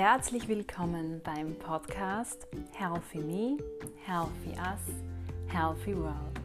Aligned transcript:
Herzlich 0.00 0.46
willkommen 0.46 1.20
beim 1.24 1.56
Podcast 1.56 2.46
Healthy 2.72 3.18
Me, 3.18 3.56
Healthy 4.06 4.50
Us, 4.50 4.94
Healthy 5.48 5.96
World. 5.96 6.40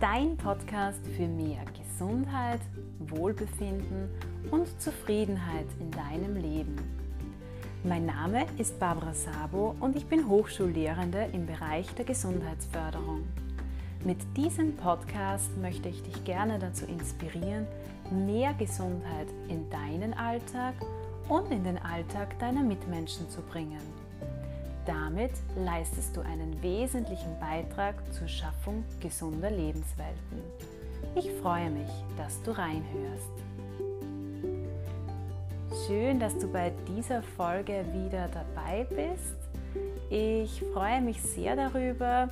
Dein 0.00 0.36
Podcast 0.36 0.98
für 1.16 1.28
mehr 1.28 1.64
Gesundheit, 1.78 2.58
Wohlbefinden 2.98 4.10
und 4.50 4.66
Zufriedenheit 4.82 5.68
in 5.78 5.92
deinem 5.92 6.34
Leben. 6.34 6.74
Mein 7.84 8.06
Name 8.06 8.44
ist 8.58 8.80
Barbara 8.80 9.14
Sabo 9.14 9.76
und 9.78 9.94
ich 9.94 10.06
bin 10.06 10.28
Hochschullehrende 10.28 11.28
im 11.32 11.46
Bereich 11.46 11.86
der 11.94 12.04
Gesundheitsförderung. 12.04 13.22
Mit 14.04 14.18
diesem 14.36 14.74
Podcast 14.74 15.56
möchte 15.58 15.88
ich 15.88 16.02
dich 16.02 16.24
gerne 16.24 16.58
dazu 16.58 16.86
inspirieren, 16.86 17.68
mehr 18.10 18.52
Gesundheit 18.54 19.28
in 19.48 19.70
deinen 19.70 20.12
Alltag 20.14 20.74
und 20.80 20.93
in 21.50 21.64
den 21.64 21.78
Alltag 21.78 22.38
deiner 22.38 22.62
Mitmenschen 22.62 23.28
zu 23.30 23.40
bringen. 23.40 23.80
Damit 24.86 25.30
leistest 25.56 26.16
du 26.16 26.20
einen 26.20 26.62
wesentlichen 26.62 27.38
Beitrag 27.40 27.94
zur 28.12 28.28
Schaffung 28.28 28.84
gesunder 29.00 29.50
Lebenswelten. 29.50 30.42
Ich 31.14 31.30
freue 31.40 31.70
mich, 31.70 31.90
dass 32.16 32.42
du 32.42 32.50
reinhörst. 32.50 33.32
Schön, 35.86 36.20
dass 36.20 36.36
du 36.38 36.46
bei 36.46 36.72
dieser 36.88 37.22
Folge 37.22 37.84
wieder 37.92 38.28
dabei 38.28 38.86
bist. 38.90 39.36
Ich 40.10 40.62
freue 40.72 41.00
mich 41.00 41.22
sehr 41.22 41.56
darüber, 41.56 42.28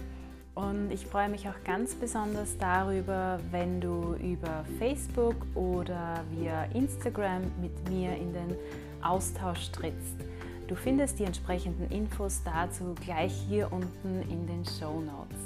und 0.54 0.90
ich 0.92 1.06
freue 1.06 1.30
mich 1.30 1.48
auch 1.48 1.64
ganz 1.64 1.94
besonders 1.94 2.58
darüber, 2.58 3.40
wenn 3.50 3.80
du 3.80 4.14
über 4.14 4.64
Facebook 4.78 5.36
oder 5.54 6.22
via 6.30 6.64
Instagram 6.74 7.42
mit 7.60 7.88
mir 7.88 8.14
in 8.16 8.34
den 8.34 8.54
Austausch 9.02 9.70
trittst. 9.70 10.16
Du 10.68 10.74
findest 10.74 11.18
die 11.18 11.24
entsprechenden 11.24 11.90
Infos 11.90 12.42
dazu 12.44 12.94
gleich 13.04 13.32
hier 13.48 13.72
unten 13.72 14.22
in 14.30 14.46
den 14.46 14.64
Show 14.64 15.00
Notes. 15.00 15.38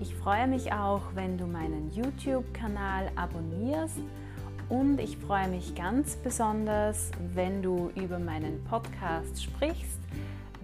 Ich 0.00 0.14
freue 0.14 0.46
mich 0.46 0.72
auch, 0.72 1.02
wenn 1.14 1.38
du 1.38 1.46
meinen 1.46 1.90
YouTube-Kanal 1.92 3.10
abonnierst 3.16 4.00
und 4.68 5.00
ich 5.00 5.16
freue 5.16 5.48
mich 5.48 5.74
ganz 5.74 6.16
besonders, 6.16 7.10
wenn 7.34 7.62
du 7.62 7.90
über 7.96 8.18
meinen 8.18 8.62
Podcast 8.64 9.42
sprichst 9.42 9.98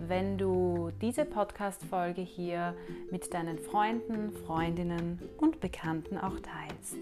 wenn 0.08 0.38
du 0.38 0.90
diese 1.00 1.24
Podcast-Folge 1.24 2.22
hier 2.22 2.74
mit 3.10 3.32
deinen 3.32 3.58
Freunden, 3.58 4.32
Freundinnen 4.46 5.20
und 5.38 5.60
Bekannten 5.60 6.18
auch 6.18 6.38
teilst. 6.40 6.96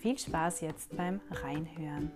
Viel 0.00 0.18
Spaß 0.18 0.60
jetzt 0.62 0.96
beim 0.96 1.20
Reinhören. 1.30 2.10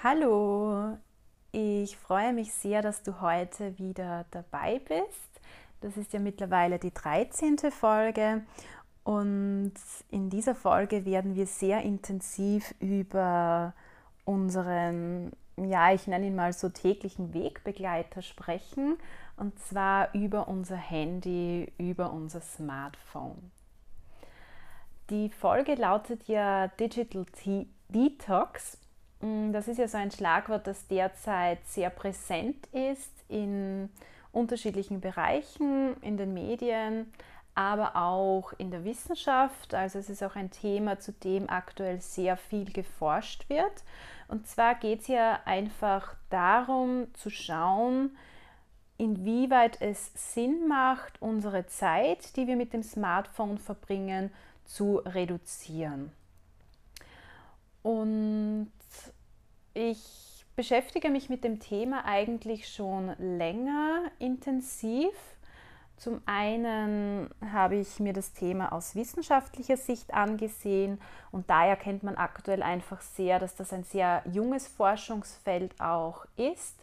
Hallo, 0.00 0.96
ich 1.50 1.96
freue 1.96 2.32
mich 2.32 2.54
sehr, 2.54 2.82
dass 2.82 3.02
du 3.02 3.20
heute 3.20 3.76
wieder 3.80 4.26
dabei 4.30 4.78
bist. 4.78 5.40
Das 5.80 5.96
ist 5.96 6.12
ja 6.12 6.20
mittlerweile 6.20 6.78
die 6.78 6.94
13. 6.94 7.58
Folge 7.72 8.46
und 9.02 9.72
in 10.12 10.30
dieser 10.30 10.54
Folge 10.54 11.04
werden 11.04 11.34
wir 11.34 11.48
sehr 11.48 11.82
intensiv 11.82 12.76
über 12.78 13.74
unseren, 14.24 15.32
ja, 15.56 15.92
ich 15.92 16.06
nenne 16.06 16.28
ihn 16.28 16.36
mal 16.36 16.52
so 16.52 16.68
täglichen 16.68 17.34
Wegbegleiter 17.34 18.22
sprechen. 18.22 18.98
Und 19.36 19.58
zwar 19.58 20.14
über 20.14 20.46
unser 20.46 20.76
Handy, 20.76 21.72
über 21.76 22.12
unser 22.12 22.40
Smartphone. 22.40 23.50
Die 25.10 25.28
Folge 25.30 25.74
lautet 25.74 26.28
ja 26.28 26.68
Digital 26.68 27.26
Detox. 27.88 28.78
Mm, 29.20 29.52
das 29.52 29.68
ist 29.68 29.78
ja 29.78 29.88
so 29.88 29.98
ein 29.98 30.10
Schlagwort, 30.10 30.66
das 30.66 30.86
derzeit 30.86 31.66
sehr 31.66 31.90
präsent 31.90 32.66
ist 32.72 33.12
in 33.28 33.90
unterschiedlichen 34.32 35.00
Bereichen, 35.00 36.00
in 36.02 36.16
den 36.16 36.34
Medien, 36.34 37.12
aber 37.54 37.96
auch 37.96 38.52
in 38.58 38.70
der 38.70 38.84
Wissenschaft. 38.84 39.74
Also 39.74 39.98
es 39.98 40.08
ist 40.08 40.22
auch 40.22 40.36
ein 40.36 40.50
Thema, 40.50 41.00
zu 41.00 41.12
dem 41.12 41.50
aktuell 41.50 42.00
sehr 42.00 42.36
viel 42.36 42.70
geforscht 42.72 43.48
wird. 43.48 43.82
Und 44.28 44.46
zwar 44.46 44.76
geht 44.76 45.00
es 45.00 45.08
ja 45.08 45.40
einfach 45.44 46.14
darum 46.30 47.12
zu 47.14 47.30
schauen, 47.30 48.16
inwieweit 48.98 49.80
es 49.80 50.12
Sinn 50.14 50.68
macht, 50.68 51.20
unsere 51.20 51.66
Zeit, 51.66 52.36
die 52.36 52.46
wir 52.46 52.56
mit 52.56 52.72
dem 52.72 52.82
Smartphone 52.82 53.58
verbringen, 53.58 54.30
zu 54.64 54.98
reduzieren. 54.98 56.12
Und 57.82 58.37
ich 59.78 60.44
beschäftige 60.56 61.08
mich 61.08 61.28
mit 61.28 61.44
dem 61.44 61.60
Thema 61.60 62.04
eigentlich 62.04 62.68
schon 62.68 63.14
länger 63.18 64.10
intensiv 64.18 65.12
zum 65.98 66.22
einen 66.26 67.28
habe 67.52 67.74
ich 67.74 67.98
mir 67.98 68.12
das 68.12 68.32
Thema 68.32 68.72
aus 68.72 68.94
wissenschaftlicher 68.94 69.76
Sicht 69.76 70.14
angesehen 70.14 71.00
und 71.32 71.50
da 71.50 71.66
erkennt 71.66 72.04
man 72.04 72.14
aktuell 72.14 72.62
einfach 72.62 73.00
sehr, 73.00 73.40
dass 73.40 73.56
das 73.56 73.72
ein 73.72 73.82
sehr 73.82 74.22
junges 74.32 74.68
Forschungsfeld 74.68 75.80
auch 75.80 76.24
ist 76.36 76.76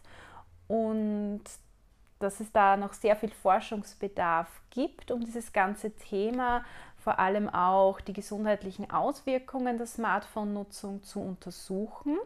und 0.68 1.40
dass 2.18 2.40
es 2.40 2.52
da 2.52 2.76
noch 2.76 2.92
sehr 2.92 3.16
viel 3.16 3.30
Forschungsbedarf 3.30 4.48
gibt, 4.68 5.10
um 5.10 5.24
dieses 5.24 5.54
ganze 5.54 5.92
Thema, 5.92 6.62
vor 6.98 7.18
allem 7.18 7.48
auch 7.48 8.02
die 8.02 8.12
gesundheitlichen 8.12 8.90
Auswirkungen 8.90 9.78
der 9.78 9.86
Smartphone-Nutzung 9.86 11.02
zu 11.02 11.20
untersuchen. 11.20 12.18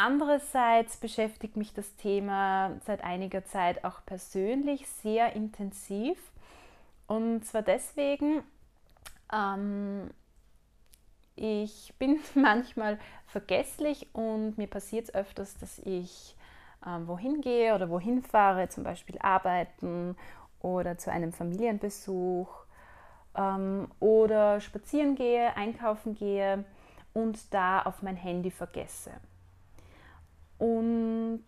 Andererseits 0.00 0.96
beschäftigt 0.96 1.56
mich 1.56 1.74
das 1.74 1.96
Thema 1.96 2.70
seit 2.86 3.02
einiger 3.02 3.44
Zeit 3.44 3.82
auch 3.82 3.98
persönlich 4.06 4.86
sehr 4.86 5.32
intensiv. 5.32 6.16
Und 7.08 7.44
zwar 7.44 7.62
deswegen, 7.62 8.44
ähm, 9.32 10.08
ich 11.34 11.94
bin 11.98 12.20
manchmal 12.36 13.00
vergesslich 13.26 14.06
und 14.14 14.56
mir 14.56 14.68
passiert 14.68 15.08
es 15.08 15.14
öfters, 15.16 15.58
dass 15.58 15.80
ich 15.80 16.36
ähm, 16.86 17.08
wohin 17.08 17.40
gehe 17.40 17.74
oder 17.74 17.90
wohin 17.90 18.22
fahre, 18.22 18.68
zum 18.68 18.84
Beispiel 18.84 19.18
arbeiten 19.18 20.16
oder 20.60 20.96
zu 20.96 21.10
einem 21.10 21.32
Familienbesuch 21.32 22.48
ähm, 23.34 23.90
oder 23.98 24.60
spazieren 24.60 25.16
gehe, 25.16 25.56
einkaufen 25.56 26.14
gehe 26.14 26.64
und 27.14 27.52
da 27.52 27.82
auf 27.82 28.00
mein 28.02 28.14
Handy 28.14 28.52
vergesse. 28.52 29.10
Und 30.58 31.44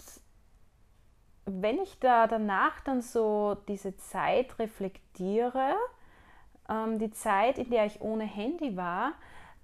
wenn 1.47 1.81
ich 1.81 1.99
da 1.99 2.27
danach 2.27 2.81
dann 2.81 3.03
so 3.03 3.57
diese 3.69 3.97
Zeit 3.97 4.59
reflektiere, 4.59 5.75
ähm, 6.69 6.99
die 6.99 7.11
Zeit, 7.11 7.59
in 7.59 7.71
der 7.71 7.87
ich 7.87 8.01
ohne 8.01 8.25
Handy 8.25 8.77
war, 8.77 9.13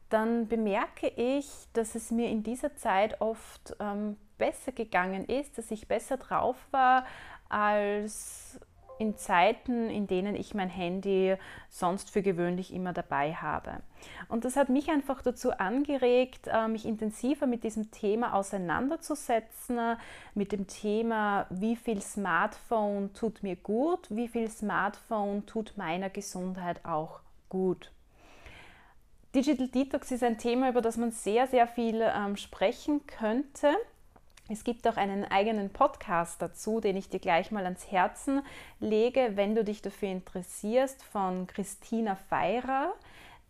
dann 0.09 0.47
bemerke 0.49 1.09
ich, 1.09 1.47
dass 1.73 1.95
es 1.95 2.11
mir 2.11 2.29
in 2.29 2.43
dieser 2.43 2.77
Zeit 2.77 3.21
oft 3.21 3.77
ähm, 3.81 4.17
besser 4.39 4.73
gegangen 4.73 5.25
ist, 5.27 5.59
dass 5.59 5.71
ich 5.71 5.89
besser 5.89 6.17
drauf 6.17 6.57
war 6.71 7.05
als 7.49 8.61
in 8.99 9.17
Zeiten, 9.17 9.91
in 9.91 10.07
denen 10.07 10.35
ich 10.35 10.55
mein 10.55 10.69
Handy 10.69 11.37
sonst 11.69 12.11
für 12.11 12.23
gewöhnlich 12.23 12.73
immer 12.73 12.93
dabei 12.93 13.35
habe. 13.35 13.83
Und 14.29 14.45
das 14.45 14.57
hat 14.57 14.69
mich 14.69 14.91
einfach 14.91 15.23
dazu 15.23 15.53
angeregt, 15.53 16.47
äh, 16.47 16.69
mich 16.69 16.87
intensiver 16.87 17.47
mit 17.47 17.65
diesem 17.65 17.91
Thema 17.91 18.35
auseinanderzusetzen, 18.35 19.97
mit 20.35 20.53
dem 20.53 20.67
Thema, 20.67 21.47
wie 21.51 21.77
viel 21.77 22.03
Smartphone 22.03 23.13
tut 23.15 23.43
mir 23.43 23.57
gut, 23.57 24.07
wie 24.11 24.29
viel 24.29 24.51
Smartphone 24.51 25.47
tut 25.47 25.77
meiner 25.77 26.11
Gesundheit 26.11 26.85
auch 26.85 27.21
gut. 27.49 27.91
Digital 29.35 29.69
Detox 29.69 30.11
ist 30.13 30.23
ein 30.23 30.39
Thema, 30.39 30.71
über 30.71 30.81
das 30.81 30.97
man 30.97 31.11
sehr, 31.11 31.47
sehr 31.47 31.67
viel 31.67 32.01
ähm, 32.01 32.37
sprechen 32.37 33.07
könnte. 33.07 33.75
Es 34.49 34.63
gibt 34.63 34.87
auch 34.87 34.97
einen 34.97 35.25
eigenen 35.25 35.71
Podcast 35.71 36.41
dazu, 36.41 36.81
den 36.81 36.97
ich 36.97 37.09
dir 37.09 37.19
gleich 37.19 37.51
mal 37.51 37.65
ans 37.65 37.91
Herzen 37.91 38.43
lege, 38.79 39.33
wenn 39.35 39.57
du 39.57 39.65
dich 39.65 39.83
dafür 39.83 40.09
interessierst, 40.09 41.03
von 41.03 41.49
Christina 41.49 42.15
Feirer. 42.15 42.95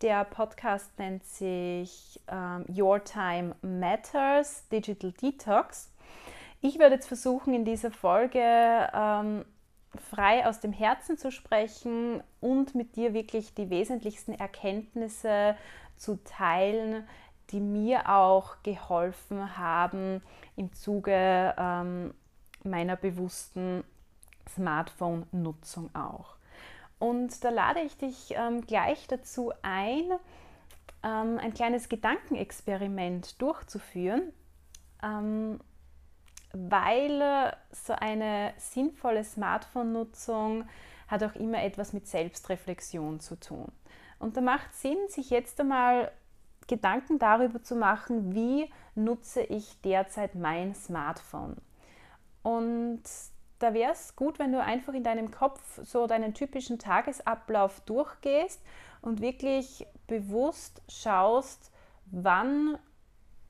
Der 0.01 0.23
Podcast 0.23 0.97
nennt 0.97 1.23
sich 1.23 2.19
ähm, 2.27 2.65
Your 2.75 3.03
Time 3.03 3.55
Matters 3.61 4.67
Digital 4.69 5.11
Detox. 5.11 5.91
Ich 6.61 6.79
werde 6.79 6.95
jetzt 6.95 7.07
versuchen, 7.07 7.53
in 7.53 7.63
dieser 7.63 7.91
Folge 7.91 8.89
ähm, 8.91 9.45
frei 10.09 10.47
aus 10.47 10.59
dem 10.59 10.73
Herzen 10.73 11.19
zu 11.19 11.31
sprechen 11.31 12.23
und 12.41 12.73
mit 12.73 12.95
dir 12.95 13.13
wirklich 13.13 13.53
die 13.53 13.69
wesentlichsten 13.69 14.33
Erkenntnisse 14.33 15.55
zu 15.95 16.23
teilen, 16.23 17.07
die 17.51 17.59
mir 17.59 18.09
auch 18.09 18.61
geholfen 18.63 19.57
haben 19.57 20.21
im 20.55 20.73
Zuge 20.73 21.55
ähm, 21.57 22.13
meiner 22.63 22.95
bewussten 22.95 23.83
Smartphone-Nutzung 24.49 25.93
auch. 25.95 26.35
Und 26.99 27.43
da 27.43 27.49
lade 27.49 27.81
ich 27.81 27.97
dich 27.97 28.33
ähm, 28.35 28.65
gleich 28.65 29.07
dazu 29.07 29.51
ein, 29.61 30.11
ähm, 31.03 31.37
ein 31.39 31.53
kleines 31.53 31.89
Gedankenexperiment 31.89 33.41
durchzuführen, 33.41 34.33
ähm, 35.03 35.59
weil 36.53 37.55
so 37.71 37.93
eine 37.93 38.53
sinnvolle 38.57 39.23
Smartphone-Nutzung 39.23 40.67
hat 41.07 41.23
auch 41.23 41.35
immer 41.35 41.63
etwas 41.63 41.93
mit 41.93 42.07
Selbstreflexion 42.07 43.19
zu 43.19 43.39
tun. 43.39 43.71
Und 44.19 44.35
da 44.35 44.41
macht 44.41 44.73
Sinn, 44.73 44.97
sich 45.07 45.29
jetzt 45.29 45.59
einmal 45.59 46.11
Gedanken 46.67 47.19
darüber 47.19 47.61
zu 47.61 47.75
machen, 47.75 48.35
wie 48.35 48.71
nutze 48.95 49.41
ich 49.41 49.79
derzeit 49.81 50.35
mein 50.35 50.75
Smartphone. 50.75 51.55
Und 52.43 53.03
da 53.59 53.73
wäre 53.73 53.91
es 53.91 54.15
gut, 54.15 54.39
wenn 54.39 54.51
du 54.51 54.61
einfach 54.61 54.93
in 54.93 55.03
deinem 55.03 55.31
Kopf 55.31 55.79
so 55.83 56.07
deinen 56.07 56.33
typischen 56.33 56.79
Tagesablauf 56.79 57.79
durchgehst 57.81 58.61
und 59.01 59.21
wirklich 59.21 59.87
bewusst 60.07 60.81
schaust, 60.87 61.71
wann 62.05 62.77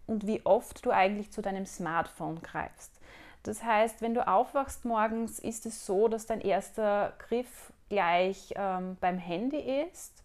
und 0.06 0.26
wie 0.26 0.46
oft 0.46 0.86
du 0.86 0.92
eigentlich 0.92 1.32
zu 1.32 1.42
deinem 1.42 1.66
Smartphone 1.66 2.42
greifst. 2.42 3.00
Das 3.44 3.64
heißt, 3.64 4.02
wenn 4.02 4.14
du 4.14 4.28
aufwachst 4.28 4.86
morgens, 4.86 5.40
ist 5.40 5.66
es 5.66 5.86
so, 5.86 6.08
dass 6.08 6.26
dein 6.26 6.42
erster 6.42 7.14
Griff 7.20 7.72
gleich 7.90 8.54
ähm, 8.56 8.98
beim 9.00 9.18
Handy 9.18 9.60
ist. 9.90 10.24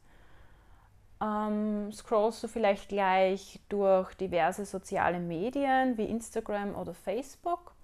Ähm, 1.23 1.93
scrollst 1.93 2.43
du 2.43 2.49
vielleicht 2.49 2.89
gleich 2.89 3.61
durch 3.69 4.15
diverse 4.15 4.65
soziale 4.65 5.21
Medien 5.21 5.97
wie 5.97 6.07
Instagram 6.07 6.75
oder 6.75 6.95
Facebook. 6.95 7.75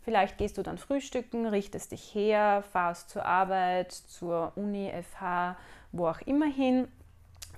Vielleicht 0.00 0.38
gehst 0.38 0.58
du 0.58 0.62
dann 0.62 0.78
frühstücken, 0.78 1.46
richtest 1.46 1.92
dich 1.92 2.14
her, 2.14 2.64
fahrst 2.72 3.10
zur 3.10 3.24
Arbeit, 3.24 3.92
zur 3.92 4.52
Uni, 4.56 4.90
FH, 4.90 5.56
wo 5.92 6.08
auch 6.08 6.20
immer 6.22 6.46
hin. 6.46 6.88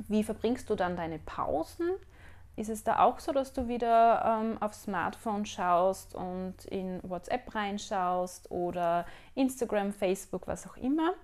Wie 0.08 0.24
verbringst 0.24 0.68
du 0.68 0.74
dann 0.74 0.96
deine 0.96 1.18
Pausen? 1.18 1.90
Ist 2.56 2.70
es 2.70 2.84
da 2.84 3.00
auch 3.00 3.18
so, 3.18 3.32
dass 3.32 3.52
du 3.52 3.68
wieder 3.68 4.40
ähm, 4.42 4.60
aufs 4.60 4.82
Smartphone 4.82 5.46
schaust 5.46 6.14
und 6.14 6.64
in 6.66 7.00
WhatsApp 7.02 7.54
reinschaust 7.54 8.50
oder 8.50 9.06
Instagram, 9.34 9.92
Facebook, 9.92 10.46
was 10.46 10.66
auch 10.66 10.76
immer? 10.76 11.14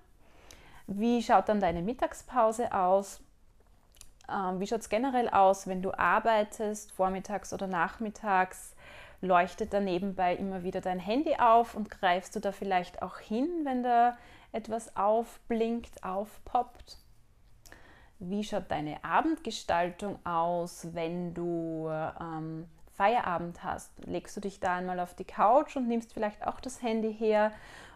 Wie 0.87 1.23
schaut 1.23 1.49
dann 1.49 1.61
deine 1.61 1.83
Mittagspause 1.83 2.73
aus? 2.73 3.21
Ähm, 4.31 4.61
wie 4.61 4.67
schaut 4.67 4.81
es 4.81 4.89
generell 4.89 5.29
aus, 5.29 5.67
wenn 5.67 5.83
du 5.83 5.93
arbeitest, 5.93 6.93
vormittags 6.93 7.53
oder 7.53 7.67
nachmittags? 7.67 8.75
Leuchtet 9.21 9.73
da 9.73 9.81
nebenbei 9.81 10.35
immer 10.37 10.63
wieder 10.63 10.81
dein 10.81 10.99
Handy 10.99 11.37
auf 11.37 11.75
und 11.75 11.91
greifst 11.91 12.37
du 12.37 12.41
da 12.41 12.53
vielleicht 12.53 13.03
auch 13.03 13.19
hin, 13.19 13.49
wenn 13.65 13.83
da 13.83 14.17
etwas 14.53 14.97
aufblinkt, 14.97 16.05
aufpoppt? 16.05 16.99
Wie 18.19 18.45
schaut 18.45 18.71
deine 18.71 19.03
Abendgestaltung 19.03 20.25
aus, 20.25 20.89
wenn 20.93 21.35
du 21.35 21.91
ähm, 22.21 22.69
Feierabend 22.97 23.63
hast? 23.65 23.91
Legst 24.07 24.37
du 24.37 24.41
dich 24.41 24.61
da 24.61 24.77
einmal 24.77 25.01
auf 25.01 25.15
die 25.15 25.25
Couch 25.25 25.77
und 25.77 25.89
nimmst 25.89 26.13
vielleicht 26.13 26.47
auch 26.47 26.61
das 26.61 26.81
Handy 26.81 27.13
her 27.13 27.53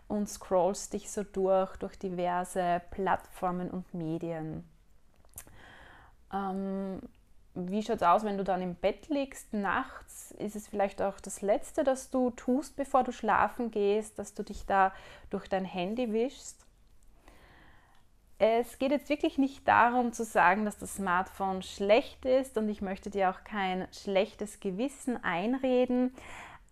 und 0.09 0.29
scrollst 0.29 0.93
dich 0.93 1.11
so 1.11 1.23
durch, 1.23 1.77
durch 1.77 1.99
diverse 1.99 2.83
Plattformen 2.91 3.71
und 3.71 3.95
Medien? 3.95 4.69
Ähm, 6.33 7.01
wie 7.55 7.83
schaut 7.83 7.97
es 7.97 8.03
aus, 8.03 8.25
wenn 8.25 8.39
du 8.39 8.45
dann 8.45 8.63
im 8.63 8.75
Bett 8.75 9.09
liegst 9.09 9.53
nachts? 9.53 10.31
Ist 10.33 10.55
es 10.55 10.69
vielleicht 10.69 11.03
auch 11.03 11.19
das 11.21 11.43
Letzte, 11.43 11.83
das 11.83 12.11
du 12.11 12.31
tust, 12.31 12.77
bevor 12.77 13.03
du 13.03 13.13
schlafen 13.13 13.71
gehst, 13.71 14.19
dass 14.19 14.35
du 14.35 14.43
dich 14.43 14.65
da 14.67 14.93
durch 15.31 15.49
dein 15.49 15.65
Handy 15.65 16.13
wischst? 16.13 16.65
Es 18.41 18.79
geht 18.79 18.93
jetzt 18.93 19.09
wirklich 19.09 19.37
nicht 19.37 19.67
darum 19.67 20.13
zu 20.13 20.25
sagen, 20.25 20.65
dass 20.65 20.79
das 20.79 20.95
Smartphone 20.95 21.63
schlecht 21.63 22.25
ist 22.25 22.57
und 22.57 22.69
ich 22.69 22.81
möchte 22.81 23.11
dir 23.11 23.31
auch 23.31 23.43
kein 23.43 23.89
schlechtes 23.91 24.61
Gewissen 24.61 25.23
einreden. 25.25 26.15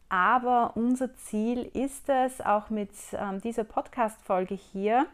Aber 0.09 0.77
unser 0.77 1.13
Ziel 1.17 1.69
ist 1.75 2.09
es, 2.09 2.41
auch 2.41 2.71
mit 2.71 2.91
ähm, 3.13 3.41
dieser 3.41 3.65
Podcast-Folge 3.65 4.55
hier, 4.55 5.07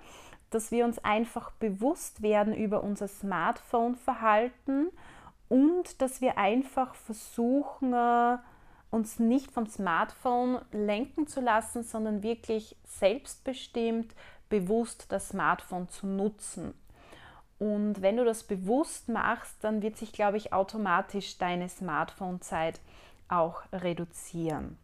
dass 0.55 0.71
wir 0.71 0.85
uns 0.85 0.99
einfach 1.05 1.51
bewusst 1.53 2.23
werden 2.23 2.55
über 2.55 2.83
unser 2.83 3.09
Smartphone-Verhalten 3.09 4.89
und 5.49 6.01
dass 6.01 6.21
wir 6.21 6.39
einfach 6.39 6.95
versuchen, 6.95 7.93
äh, 7.93 8.39
uns 8.91 9.19
nicht 9.19 9.51
vom 9.51 9.67
Smartphone 9.67 10.61
lenken 10.71 11.27
zu 11.27 11.41
lassen, 11.41 11.83
sondern 11.83 12.23
wirklich 12.23 12.77
selbstbestimmt 12.87 14.15
bewusst 14.49 15.11
das 15.11 15.31
Smartphone 15.31 15.89
zu 15.89 16.07
nutzen. 16.07 16.75
Und 17.59 18.03
wenn 18.03 18.17
du 18.17 18.25
das 18.25 18.43
bewusst 18.43 19.09
machst, 19.09 19.63
dann 19.63 19.83
wird 19.83 19.97
sich, 19.97 20.13
glaube 20.13 20.37
ich, 20.37 20.53
automatisch 20.53 21.39
deine 21.39 21.69
Smartphone-Zeit 21.69 22.81
auch 23.29 23.63
reduzieren. 23.73 24.77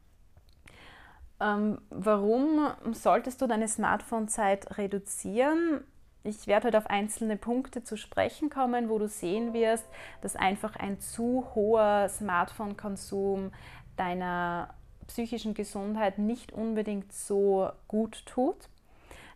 Ähm, 1.41 1.81
warum 1.91 2.69
solltest 2.93 3.41
du 3.41 3.47
deine 3.47 3.69
Smartphone-Zeit 3.69 4.77
reduzieren? 4.79 5.85
Ich 6.25 6.47
werde 6.47 6.69
heute 6.69 6.79
auf 6.79 6.89
einzelne 6.89 7.37
Punkte 7.37 7.85
zu 7.85 7.97
sprechen 7.97 8.51
kommen, 8.51 8.89
wo 8.89 8.99
du 8.99 9.09
sehen 9.09 9.53
wirst, 9.53 9.87
dass 10.21 10.37
einfach 10.37 10.77
ein 10.77 11.01
zu 11.01 11.47
hoher 11.55 12.09
Smartphone-Konsum 12.09 13.53
deiner 13.97 14.75
psychischen 15.07 15.55
Gesundheit 15.55 16.19
nicht 16.19 16.53
unbedingt 16.53 17.13
so 17.13 17.71
gut 17.87 18.27
tut. 18.27 18.69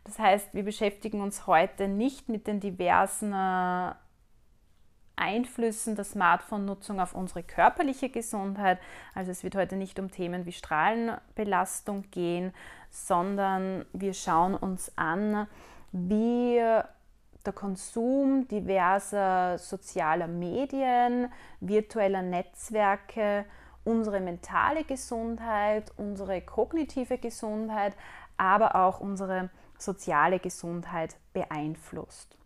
Das 0.05 0.19
heißt, 0.19 0.53
wir 0.55 0.65
beschäftigen 0.65 1.21
uns 1.21 1.47
heute 1.47 1.89
nicht 1.89 2.29
mit 2.29 2.47
den 2.47 2.61
diversen 2.61 3.33
äh, 3.33 3.93
Einflüssen 5.17 5.97
der 5.97 6.05
Smartphone-Nutzung 6.05 7.00
auf 7.00 7.14
unsere 7.14 7.43
körperliche 7.43 8.09
Gesundheit. 8.09 8.79
Also 9.14 9.31
es 9.31 9.44
wird 9.44 9.55
heute 9.55 9.76
nicht 9.76 9.99
um 9.99 10.11
Themen 10.11 10.47
wie 10.47 10.53
Strahlenbelastung 10.53 12.11
gehen, 12.11 12.53
sondern 12.91 13.85
wir 13.93 14.14
schauen 14.14 14.55
uns 14.55 14.93
an, 14.97 15.47
wie 15.93 16.61
der 17.44 17.53
Konsum 17.53 18.47
diverser 18.49 19.59
sozialer 19.59 20.29
Medien, 20.29 21.32
virtueller 21.61 22.23
Netzwerke, 22.23 23.44
unsere 23.85 24.20
mentale 24.20 24.85
Gesundheit, 24.85 25.91
unsere 25.97 26.41
kognitive 26.41 27.19
Gesundheit, 27.19 27.94
aber 28.37 28.76
auch 28.76 29.00
unsere 29.00 29.50
soziale 29.79 30.38
Gesundheit 30.38 31.17
beeinflusst. 31.32 32.37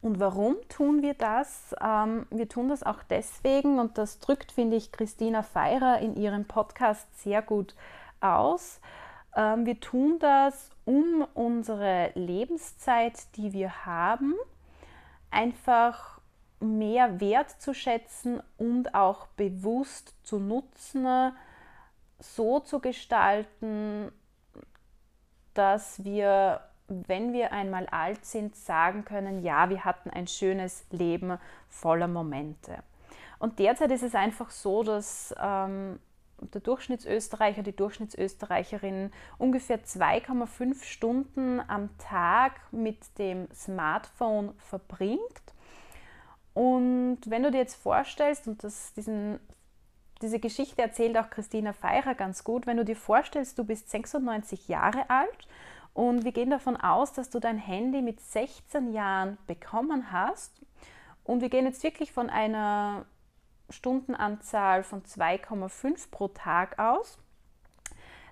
Und 0.00 0.20
warum 0.20 0.56
tun 0.68 1.02
wir 1.02 1.14
das? 1.14 1.74
Ähm, 1.82 2.26
wir 2.30 2.48
tun 2.48 2.68
das 2.68 2.82
auch 2.82 3.02
deswegen, 3.02 3.78
und 3.78 3.98
das 3.98 4.20
drückt, 4.20 4.52
finde 4.52 4.76
ich, 4.76 4.92
Christina 4.92 5.42
Feirer 5.42 5.98
in 5.98 6.14
ihrem 6.16 6.44
Podcast 6.44 7.06
sehr 7.20 7.42
gut 7.42 7.74
aus. 8.20 8.80
Ähm, 9.34 9.66
wir 9.66 9.80
tun 9.80 10.18
das, 10.20 10.70
um 10.84 11.26
unsere 11.34 12.12
Lebenszeit, 12.14 13.36
die 13.36 13.52
wir 13.52 13.86
haben, 13.86 14.34
einfach 15.30 16.20
mehr 16.60 17.20
wertzuschätzen 17.20 18.40
und 18.56 18.94
auch 18.94 19.26
bewusst 19.28 20.14
zu 20.24 20.38
nutzen, 20.38 21.32
so 22.18 22.60
zu 22.60 22.80
gestalten, 22.80 24.10
dass 25.54 26.04
wir, 26.04 26.60
wenn 26.88 27.32
wir 27.32 27.52
einmal 27.52 27.86
alt 27.86 28.24
sind, 28.24 28.56
sagen 28.56 29.04
können, 29.04 29.42
ja, 29.42 29.68
wir 29.68 29.84
hatten 29.84 30.10
ein 30.10 30.26
schönes 30.26 30.86
Leben 30.90 31.38
voller 31.68 32.08
Momente. 32.08 32.78
Und 33.38 33.58
derzeit 33.58 33.90
ist 33.90 34.02
es 34.02 34.14
einfach 34.14 34.50
so, 34.50 34.82
dass 34.82 35.34
ähm, 35.40 36.00
der 36.40 36.60
Durchschnittsösterreicher, 36.60 37.62
die 37.62 37.76
Durchschnittsösterreicherin 37.76 39.12
ungefähr 39.38 39.84
2,5 39.84 40.82
Stunden 40.82 41.60
am 41.68 41.90
Tag 41.98 42.60
mit 42.72 42.98
dem 43.18 43.48
Smartphone 43.52 44.54
verbringt. 44.58 45.20
Und 46.54 47.18
wenn 47.26 47.42
du 47.42 47.50
dir 47.50 47.58
jetzt 47.58 47.76
vorstellst, 47.76 48.48
und 48.48 48.64
das, 48.64 48.92
diesen 48.94 49.38
diese 50.22 50.40
Geschichte 50.40 50.82
erzählt 50.82 51.16
auch 51.16 51.30
Christina 51.30 51.72
Feirer 51.72 52.14
ganz 52.14 52.42
gut. 52.42 52.66
Wenn 52.66 52.76
du 52.76 52.84
dir 52.84 52.96
vorstellst, 52.96 53.58
du 53.58 53.64
bist 53.64 53.90
96 53.90 54.68
Jahre 54.68 55.08
alt 55.10 55.46
und 55.98 56.22
wir 56.22 56.30
gehen 56.30 56.50
davon 56.50 56.76
aus, 56.76 57.12
dass 57.12 57.28
du 57.28 57.40
dein 57.40 57.58
Handy 57.58 58.02
mit 58.02 58.20
16 58.20 58.92
Jahren 58.92 59.36
bekommen 59.48 60.12
hast 60.12 60.52
und 61.24 61.40
wir 61.40 61.48
gehen 61.48 61.64
jetzt 61.64 61.82
wirklich 61.82 62.12
von 62.12 62.30
einer 62.30 63.04
Stundenanzahl 63.68 64.84
von 64.84 65.02
2,5 65.02 66.08
pro 66.12 66.28
Tag 66.28 66.78
aus, 66.78 67.18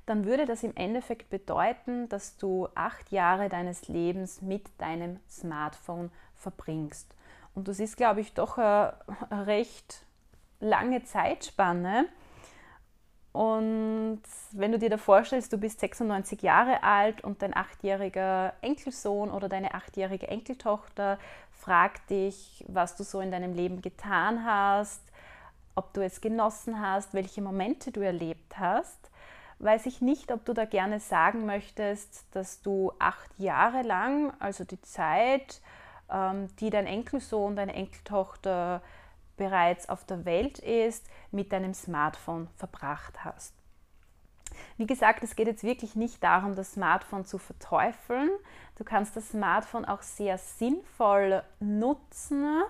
dann 0.07 0.27
würde 0.27 0.47
das 0.47 0.63
im 0.63 0.77
Endeffekt 0.77 1.29
bedeuten, 1.29 2.09
dass 2.09 2.37
du 2.37 2.69
acht 2.77 3.11
Jahre 3.11 3.49
deines 3.49 3.89
Lebens 3.89 4.43
mit 4.43 4.69
deinem 4.79 5.19
Smartphone 5.29 6.13
verbringst. 6.37 7.17
Und 7.57 7.67
das 7.67 7.81
ist, 7.81 7.97
glaube 7.97 8.21
ich, 8.21 8.33
doch 8.33 8.59
ein 8.59 8.93
recht 9.33 10.07
lange 10.61 11.03
Zeitspanne. 11.03 12.07
Und 13.37 14.23
wenn 14.53 14.73
du 14.73 14.79
dir 14.79 14.89
da 14.89 14.97
vorstellst, 14.97 15.53
du 15.53 15.59
bist 15.59 15.81
96 15.81 16.41
Jahre 16.41 16.83
alt 16.83 17.23
und 17.23 17.43
dein 17.43 17.55
achtjähriger 17.55 18.55
Enkelsohn 18.63 19.31
oder 19.31 19.51
deine 19.51 19.75
achtjährige 19.75 20.27
Enkeltochter 20.29 21.19
fragt 21.51 22.09
dich, 22.09 22.65
was 22.67 22.97
du 22.97 23.05
so 23.05 23.21
in 23.21 23.31
deinem 23.31 23.53
Leben 23.53 23.83
getan 23.83 24.47
hast, 24.47 25.03
ob 25.75 25.93
du 25.93 26.03
es 26.03 26.23
genossen 26.23 26.81
hast, 26.81 27.13
welche 27.13 27.43
Momente 27.43 27.93
du 27.93 28.01
erlebt 28.01 28.59
hast, 28.59 29.11
weiß 29.59 29.85
ich 29.85 30.01
nicht, 30.01 30.33
ob 30.33 30.47
du 30.47 30.55
da 30.55 30.65
gerne 30.65 30.99
sagen 30.99 31.45
möchtest, 31.45 32.25
dass 32.35 32.63
du 32.63 32.91
acht 32.99 33.39
Jahre 33.39 33.83
lang, 33.83 34.33
also 34.39 34.65
die 34.65 34.81
Zeit, 34.81 35.61
ähm, 36.11 36.49
die 36.61 36.71
dein 36.71 36.87
Enkelsohn, 36.87 37.55
deine 37.55 37.75
Enkeltochter 37.75 38.81
bereits 39.37 39.89
auf 39.89 40.05
der 40.05 40.25
Welt 40.25 40.59
ist, 40.59 41.07
mit 41.31 41.53
deinem 41.53 41.75
Smartphone 41.75 42.49
verbracht 42.57 43.25
hast. 43.25 43.55
Wie 44.77 44.87
gesagt, 44.87 45.23
es 45.23 45.37
geht 45.37 45.47
jetzt 45.47 45.65
wirklich 45.65 45.97
nicht 45.97 46.23
darum, 46.23 46.55
das 46.55 46.73
Smartphone 46.73 47.25
zu 47.25 47.39
verteufeln. 47.39 48.31
Du 48.77 48.85
kannst 48.85 49.17
das 49.17 49.31
Smartphone 49.31 49.85
auch 49.85 50.03
sehr 50.03 50.39
sinnvoll 50.39 51.43
nutzen. 51.61 52.63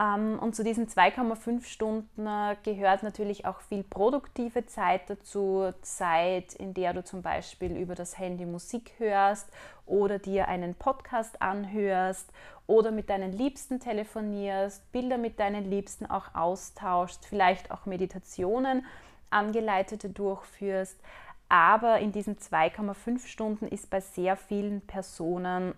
Ähm, 0.00 0.38
und 0.38 0.56
zu 0.56 0.64
diesen 0.64 0.86
2,5 0.88 1.64
Stunden 1.64 2.26
äh, 2.26 2.56
gehört 2.62 3.02
natürlich 3.02 3.44
auch 3.44 3.60
viel 3.60 3.82
produktive 3.82 4.64
Zeit 4.66 5.10
dazu. 5.10 5.72
Zeit, 5.82 6.54
in 6.54 6.72
der 6.72 6.94
du 6.94 7.04
zum 7.04 7.22
Beispiel 7.22 7.76
über 7.76 7.94
das 7.94 8.18
Handy 8.18 8.46
Musik 8.46 8.92
hörst 8.98 9.50
oder 9.84 10.18
dir 10.18 10.48
einen 10.48 10.74
Podcast 10.74 11.42
anhörst 11.42 12.32
oder 12.66 12.92
mit 12.92 13.10
deinen 13.10 13.32
Liebsten 13.32 13.80
telefonierst, 13.80 14.90
Bilder 14.92 15.18
mit 15.18 15.38
deinen 15.38 15.68
Liebsten 15.68 16.06
auch 16.06 16.34
austauschst, 16.34 17.26
vielleicht 17.26 17.70
auch 17.70 17.84
Meditationen 17.84 18.86
angeleitete 19.28 20.08
durchführst. 20.08 20.98
Aber 21.48 21.98
in 21.98 22.12
diesen 22.12 22.36
2,5 22.38 23.26
Stunden 23.26 23.66
ist 23.66 23.90
bei 23.90 24.00
sehr 24.00 24.36
vielen 24.36 24.80
Personen 24.82 25.74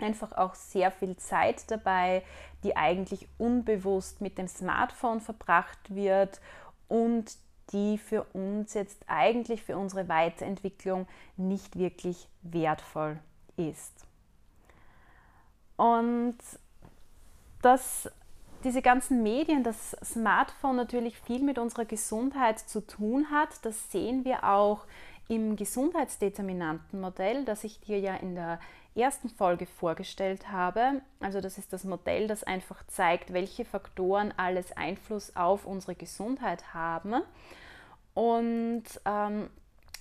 einfach 0.00 0.32
auch 0.32 0.54
sehr 0.54 0.90
viel 0.90 1.16
Zeit 1.16 1.70
dabei, 1.70 2.22
die 2.62 2.76
eigentlich 2.76 3.28
unbewusst 3.38 4.20
mit 4.20 4.38
dem 4.38 4.48
Smartphone 4.48 5.20
verbracht 5.20 5.94
wird 5.94 6.40
und 6.88 7.36
die 7.72 7.98
für 7.98 8.22
uns 8.32 8.74
jetzt 8.74 9.02
eigentlich 9.08 9.62
für 9.62 9.76
unsere 9.76 10.08
Weiterentwicklung 10.08 11.06
nicht 11.36 11.78
wirklich 11.78 12.28
wertvoll 12.42 13.18
ist. 13.56 14.06
Und 15.76 16.36
dass 17.62 18.08
diese 18.64 18.82
ganzen 18.82 19.22
Medien, 19.22 19.62
das 19.62 19.96
Smartphone 20.04 20.76
natürlich 20.76 21.18
viel 21.18 21.42
mit 21.42 21.58
unserer 21.58 21.84
Gesundheit 21.84 22.58
zu 22.58 22.86
tun 22.86 23.30
hat, 23.30 23.64
das 23.64 23.90
sehen 23.90 24.24
wir 24.24 24.44
auch 24.44 24.86
im 25.28 25.56
Gesundheitsdeterminantenmodell, 25.56 27.44
das 27.44 27.64
ich 27.64 27.80
dir 27.80 27.98
ja 27.98 28.14
in 28.14 28.34
der 28.34 28.60
ersten 28.96 29.28
Folge 29.28 29.66
vorgestellt 29.66 30.50
habe. 30.50 31.00
Also 31.20 31.40
das 31.40 31.58
ist 31.58 31.72
das 31.72 31.84
Modell, 31.84 32.28
das 32.28 32.44
einfach 32.44 32.86
zeigt, 32.86 33.32
welche 33.32 33.64
Faktoren 33.64 34.32
alles 34.36 34.76
Einfluss 34.76 35.34
auf 35.36 35.66
unsere 35.66 35.94
Gesundheit 35.94 36.74
haben. 36.74 37.22
Und 38.14 38.84
ähm, 39.04 39.50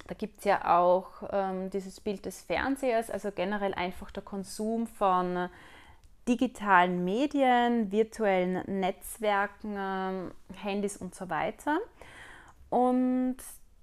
da 0.08 0.14
gibt 0.14 0.40
es 0.40 0.46
ja 0.46 0.78
auch 0.78 1.08
ähm, 1.32 1.70
dieses 1.70 2.00
Bild 2.00 2.26
des 2.26 2.42
Fernsehers, 2.42 3.10
also 3.10 3.32
generell 3.32 3.74
einfach 3.74 4.12
der 4.12 4.24
Konsum 4.24 4.88
von 4.88 5.50
digitalen 6.28 7.04
Medien, 7.04 7.92
virtuellen 7.92 8.64
Netzwerken, 8.80 9.76
ähm, 9.78 10.32
Handys 10.56 10.98
und 10.98 11.14
so 11.14 11.30
weiter. 11.30 11.78
Und 12.70 13.38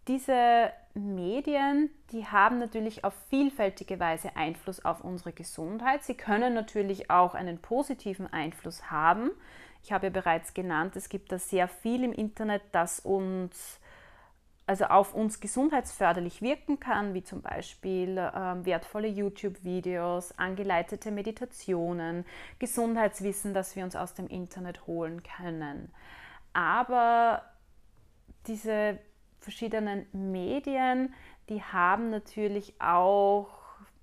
diese 0.09 0.73
Medien, 0.95 1.91
die 2.11 2.27
haben 2.27 2.59
natürlich 2.59 3.05
auf 3.05 3.15
vielfältige 3.31 3.99
Weise 4.01 4.37
Einfluss 4.37 4.85
auf 4.85 5.05
unsere 5.05 5.33
Gesundheit. 5.33 6.03
Sie 6.03 6.15
können 6.15 6.55
natürlich 6.55 7.11
auch 7.11 7.35
einen 7.35 7.59
positiven 7.59 8.31
Einfluss 8.33 8.91
haben. 8.91 9.31
Ich 9.83 9.93
habe 9.93 10.07
ja 10.07 10.11
bereits 10.11 10.55
genannt, 10.55 10.97
es 10.97 11.09
gibt 11.09 11.33
da 11.33 11.39
sehr 11.39 11.69
viel 11.69 12.05
im 12.05 12.13
Internet, 12.13 12.63
das 12.73 13.01
uns 13.01 13.81
also 14.65 14.85
auf 14.85 15.13
uns 15.13 15.41
gesundheitsförderlich 15.41 16.41
wirken 16.41 16.79
kann, 16.79 17.15
wie 17.15 17.25
zum 17.25 17.43
Beispiel 17.43 18.17
äh, 18.17 18.65
wertvolle 18.65 19.09
YouTube-Videos, 19.09 20.39
angeleitete 20.39 21.11
Meditationen, 21.11 22.25
Gesundheitswissen, 22.59 23.55
das 23.55 23.75
wir 23.75 23.83
uns 23.85 23.97
aus 23.97 24.15
dem 24.15 24.29
Internet 24.29 24.87
holen 24.87 25.23
können. 25.25 25.93
Aber 26.53 27.43
diese 28.47 28.99
verschiedenen 29.43 30.07
Medien, 30.13 31.15
die 31.49 31.63
haben 31.63 32.11
natürlich 32.11 32.75
auch 32.81 33.49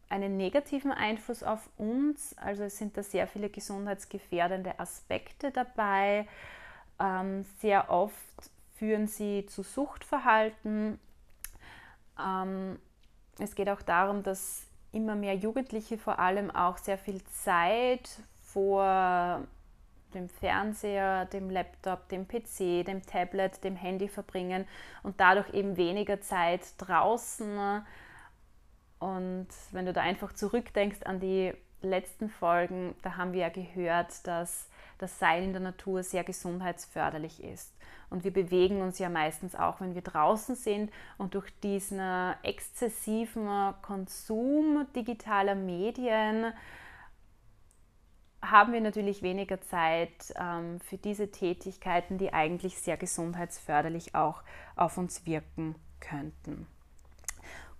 einen 0.09 0.37
negativen 0.37 0.91
Einfluss 0.91 1.43
auf 1.43 1.69
uns. 1.77 2.35
Also 2.37 2.63
es 2.63 2.77
sind 2.77 2.97
da 2.97 3.03
sehr 3.03 3.27
viele 3.27 3.49
gesundheitsgefährdende 3.49 4.79
Aspekte 4.79 5.51
dabei. 5.51 6.27
Ähm, 6.99 7.45
sehr 7.59 7.89
oft 7.89 8.15
führen 8.75 9.07
sie 9.07 9.45
zu 9.45 9.63
Suchtverhalten. 9.63 10.99
Ähm, 12.19 12.79
es 13.39 13.55
geht 13.55 13.69
auch 13.69 13.81
darum, 13.81 14.23
dass 14.23 14.65
immer 14.91 15.15
mehr 15.15 15.35
Jugendliche 15.35 15.97
vor 15.97 16.19
allem 16.19 16.49
auch 16.49 16.77
sehr 16.77 16.97
viel 16.97 17.23
Zeit 17.25 18.09
vor 18.43 19.43
dem 20.13 20.29
Fernseher, 20.29 21.25
dem 21.25 21.49
Laptop, 21.49 22.07
dem 22.09 22.27
PC, 22.27 22.85
dem 22.85 23.05
Tablet, 23.05 23.63
dem 23.63 23.75
Handy 23.75 24.07
verbringen 24.07 24.67
und 25.03 25.19
dadurch 25.19 25.53
eben 25.53 25.77
weniger 25.77 26.21
Zeit 26.21 26.61
draußen. 26.77 27.83
Und 28.99 29.47
wenn 29.71 29.85
du 29.85 29.93
da 29.93 30.01
einfach 30.01 30.33
zurückdenkst 30.33 31.03
an 31.03 31.19
die 31.19 31.53
letzten 31.81 32.29
Folgen, 32.29 32.95
da 33.01 33.15
haben 33.15 33.33
wir 33.33 33.41
ja 33.41 33.49
gehört, 33.49 34.27
dass 34.27 34.67
das 34.97 35.17
Sein 35.17 35.43
in 35.43 35.53
der 35.53 35.61
Natur 35.61 36.03
sehr 36.03 36.23
gesundheitsförderlich 36.23 37.43
ist. 37.43 37.73
Und 38.09 38.23
wir 38.23 38.33
bewegen 38.33 38.81
uns 38.81 38.99
ja 38.99 39.07
meistens 39.07 39.55
auch, 39.55 39.79
wenn 39.81 39.95
wir 39.95 40.01
draußen 40.01 40.55
sind. 40.55 40.91
Und 41.17 41.35
durch 41.35 41.51
diesen 41.61 42.01
exzessiven 42.43 43.47
Konsum 43.81 44.85
digitaler 44.95 45.55
Medien 45.55 46.51
haben 48.41 48.73
wir 48.73 48.81
natürlich 48.81 49.21
weniger 49.21 49.61
Zeit 49.61 50.33
ähm, 50.39 50.79
für 50.81 50.97
diese 50.97 51.31
Tätigkeiten, 51.31 52.17
die 52.17 52.33
eigentlich 52.33 52.77
sehr 52.79 52.97
gesundheitsförderlich 52.97 54.15
auch 54.15 54.43
auf 54.75 54.97
uns 54.97 55.25
wirken 55.25 55.75
könnten. 55.99 56.67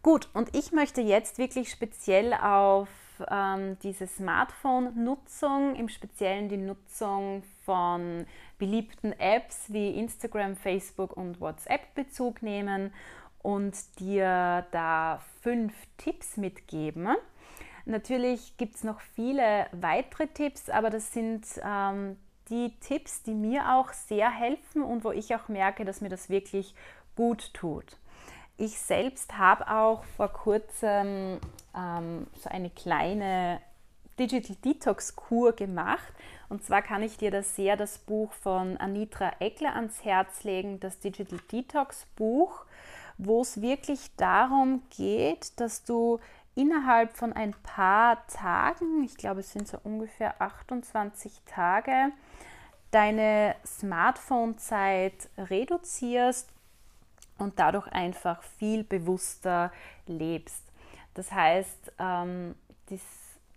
Gut, 0.02 0.30
und 0.34 0.56
ich 0.56 0.72
möchte 0.72 1.02
jetzt 1.02 1.38
wirklich 1.38 1.70
speziell 1.72 2.34
auf 2.34 2.88
ähm, 3.30 3.78
diese 3.84 4.08
Smartphone-Nutzung, 4.08 5.76
im 5.76 5.90
Speziellen 5.90 6.48
die 6.48 6.58
Nutzung 6.58 7.44
von 7.66 8.26
beliebten 8.58 9.12
Apps 9.14 9.66
wie 9.68 9.92
Instagram, 9.92 10.56
Facebook 10.56 11.16
und 11.18 11.42
WhatsApp 11.42 11.94
Bezug 11.96 12.42
nehmen 12.42 12.94
und 13.42 13.76
dir 14.00 14.66
da 14.72 15.22
fünf 15.42 15.74
Tipps 15.98 16.38
mitgeben. 16.38 17.10
Natürlich 17.90 18.56
gibt 18.58 18.76
es 18.76 18.84
noch 18.84 19.02
viele 19.02 19.66
weitere 19.72 20.28
Tipps, 20.28 20.70
aber 20.70 20.92
das 20.92 21.12
sind 21.12 21.44
ähm, 21.64 22.18
die 22.50 22.72
Tipps, 22.82 23.24
die 23.24 23.34
mir 23.34 23.74
auch 23.74 23.94
sehr 23.94 24.30
helfen 24.30 24.84
und 24.84 25.04
wo 25.04 25.12
ich 25.12 25.34
auch 25.34 25.48
merke, 25.48 25.86
dass 25.86 26.00
mir 26.00 26.10
das 26.10 26.30
wirklich 26.30 26.76
gut 27.16 27.52
tut. 27.54 27.98
Ich 28.58 28.78
selbst 28.78 29.40
habe 29.40 29.72
auch 29.72 30.04
vor 30.18 30.28
kurzem 30.28 31.40
ähm, 31.76 32.28
so 32.36 32.50
eine 32.50 32.70
kleine 32.70 33.60
Digital 34.20 34.58
Detox 34.64 35.16
Kur 35.16 35.54
gemacht. 35.54 36.14
Und 36.48 36.64
zwar 36.64 36.84
kann 36.84 37.02
ich 37.02 37.18
dir 37.18 37.32
da 37.32 37.42
sehr 37.42 37.76
das 37.76 37.98
Buch 37.98 38.34
von 38.34 38.78
Anitra 38.78 39.32
Eckler 39.40 39.76
ans 39.76 40.06
Herz 40.06 40.44
legen, 40.44 40.80
das 40.80 41.00
Digital 41.00 41.40
Detox 41.52 42.06
Buch, 42.16 42.66
wo 43.18 43.42
es 43.42 43.62
wirklich 43.62 44.16
darum 44.16 44.84
geht, 44.96 45.60
dass 45.60 45.84
du 45.84 46.20
innerhalb 46.56 47.16
von 47.16 47.34
ein 47.34 47.54
paar 47.64 48.26
Tagen, 48.28 49.04
ich 49.04 49.16
glaube 49.18 49.42
es 49.42 49.52
sind 49.52 49.68
so 49.68 49.78
ungefähr 49.84 50.42
28 50.42 51.42
Tage, 51.46 52.12
deine 52.92 53.56
Smartphone-Zeit 53.66 55.30
reduzierst 55.38 56.50
und 57.38 57.60
dadurch 57.60 57.88
einfach 57.88 58.44
viel 58.44 58.84
bewusster 58.84 59.72
lebst. 60.08 60.64
Das 61.14 61.32
heißt, 61.32 61.94
ähm, 62.00 62.56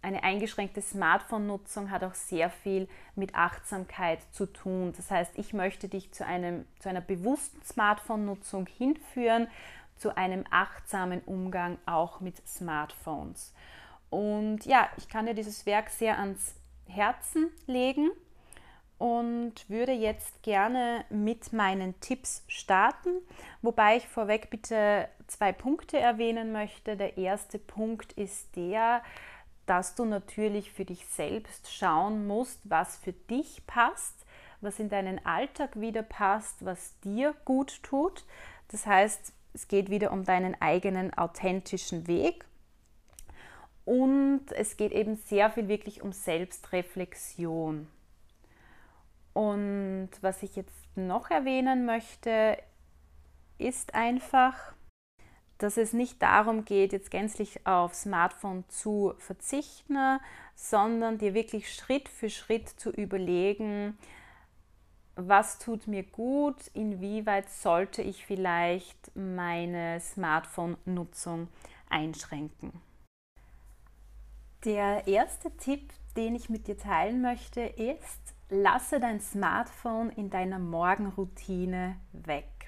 eine 0.03 0.25
eingeschränkte 0.25 0.83
Smartphone-Nutzung 0.83 1.91
hat 1.91 2.03
auch 2.03 2.15
sehr 2.15 2.51
viel 2.51 2.89
mit 3.15 3.37
Achtsamkeit 3.37 4.19
zu 4.33 4.47
tun. 4.47 4.93
Das 4.97 5.11
heißt, 5.11 5.33
ich 5.37 5.53
möchte 5.53 5.89
dich 5.89 6.11
zu, 6.11 6.27
einem, 6.27 6.67
zu 6.81 6.89
einer 6.89 7.01
bewussten 7.01 7.63
Smartphone-Nutzung 7.63 8.67
hinführen, 8.67 9.47
zu 10.03 10.17
einem 10.17 10.45
achtsamen 10.51 11.21
Umgang 11.21 11.79
auch 11.87 12.19
mit 12.19 12.37
Smartphones. 12.47 13.55
Und 14.11 14.67
ja, 14.67 14.89
ich 14.97 15.09
kann 15.09 15.27
dir 15.27 15.35
dieses 15.35 15.65
Werk 15.65 15.91
sehr 15.91 16.19
ans 16.19 16.57
Herzen 16.87 17.53
legen 17.69 18.11
und 18.99 19.55
würde 19.71 19.93
jetzt 19.93 20.43
gerne 20.43 21.05
mit 21.09 21.53
meinen 21.53 21.99
Tipps 22.01 22.43
starten, 22.49 23.11
wobei 23.63 23.97
ich 23.97 24.09
vorweg 24.09 24.51
bitte 24.51 25.09
zwei 25.29 25.53
Punkte 25.53 26.01
erwähnen 26.01 26.51
möchte. 26.51 26.97
Der 26.97 27.17
erste 27.17 27.61
Punkt 27.61 28.13
ist 28.15 28.57
der, 28.57 29.05
dass 29.67 29.95
du 29.95 30.05
natürlich 30.05 30.73
für 30.73 30.85
dich 30.85 31.07
selbst 31.07 31.73
schauen 31.73 32.27
musst, 32.27 32.59
was 32.65 32.97
für 32.97 33.13
dich 33.13 33.65
passt, 33.69 34.27
was 34.61 34.81
in 34.81 34.89
deinen 34.89 35.25
Alltag 35.25 35.81
wieder 35.81 36.03
passt, 36.03 36.65
was 36.65 36.99
dir 37.01 37.37
gut 37.45 37.85
tut. 37.85 38.25
Das 38.67 38.85
heißt, 38.85 39.33
es 39.53 39.69
geht 39.69 39.91
wieder 39.91 40.13
um 40.13 40.25
deinen 40.25 40.61
eigenen 40.61 41.13
authentischen 41.15 42.07
Weg. 42.07 42.45
Und 43.85 44.47
es 44.53 44.77
geht 44.77 44.93
eben 44.93 45.17
sehr 45.17 45.51
viel 45.51 45.69
wirklich 45.69 46.03
um 46.03 46.13
Selbstreflexion. 46.13 47.89
Und 49.33 50.11
was 50.21 50.43
ich 50.43 50.57
jetzt 50.57 50.97
noch 50.97 51.31
erwähnen 51.31 51.85
möchte, 51.85 52.59
ist 53.59 53.95
einfach, 53.95 54.75
dass 55.59 55.77
es 55.77 55.93
nicht 55.93 56.21
darum 56.23 56.65
geht, 56.65 56.93
jetzt 56.93 57.11
gänzlich 57.11 57.67
auf 57.67 57.95
Smartphone 57.95 58.65
zu 58.69 59.15
verzichten, 59.19 60.19
sondern 60.55 61.19
dir 61.19 61.35
wirklich 61.35 61.73
Schritt 61.73 62.09
für 62.09 62.31
Schritt 62.31 62.69
zu 62.69 62.91
überlegen, 62.91 63.97
was 65.17 65.59
tut 65.59 65.87
mir 65.87 66.03
gut, 66.03 66.57
inwieweit 66.75 67.51
sollte 67.51 68.03
ich 68.03 68.25
vielleicht 68.25 69.15
meine 69.15 70.01
Smartphone-Nutzung 70.01 71.49
einschränken. 71.89 72.73
Der 74.65 75.07
erste 75.09 75.57
Tipp, 75.57 75.93
den 76.17 76.35
ich 76.35 76.49
mit 76.49 76.69
dir 76.69 76.79
teilen 76.79 77.21
möchte, 77.21 77.63
ist, 77.63 78.35
lasse 78.49 79.01
dein 79.01 79.21
Smartphone 79.21 80.11
in 80.11 80.31
deiner 80.31 80.59
Morgenroutine 80.59 81.97
weg. 82.13 82.62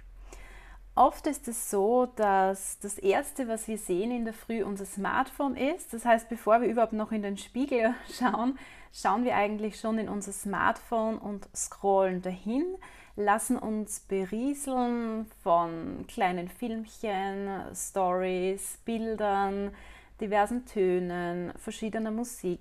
Oft 0.96 1.26
ist 1.26 1.48
es 1.48 1.70
so, 1.70 2.06
dass 2.14 2.78
das 2.78 2.98
Erste, 2.98 3.48
was 3.48 3.66
wir 3.66 3.78
sehen 3.78 4.12
in 4.12 4.24
der 4.24 4.32
Früh, 4.32 4.62
unser 4.62 4.84
Smartphone 4.84 5.56
ist. 5.56 5.92
Das 5.92 6.04
heißt, 6.04 6.28
bevor 6.28 6.60
wir 6.60 6.68
überhaupt 6.68 6.92
noch 6.92 7.10
in 7.10 7.22
den 7.22 7.36
Spiegel 7.36 7.94
schauen, 8.12 8.56
schauen 8.92 9.24
wir 9.24 9.34
eigentlich 9.34 9.80
schon 9.80 9.98
in 9.98 10.08
unser 10.08 10.30
Smartphone 10.30 11.18
und 11.18 11.48
scrollen 11.54 12.22
dahin, 12.22 12.76
lassen 13.16 13.58
uns 13.58 14.00
berieseln 14.00 15.26
von 15.42 16.04
kleinen 16.06 16.48
Filmchen, 16.48 17.48
Stories, 17.74 18.78
Bildern, 18.84 19.72
diversen 20.20 20.64
Tönen, 20.64 21.52
verschiedener 21.58 22.12
Musik. 22.12 22.60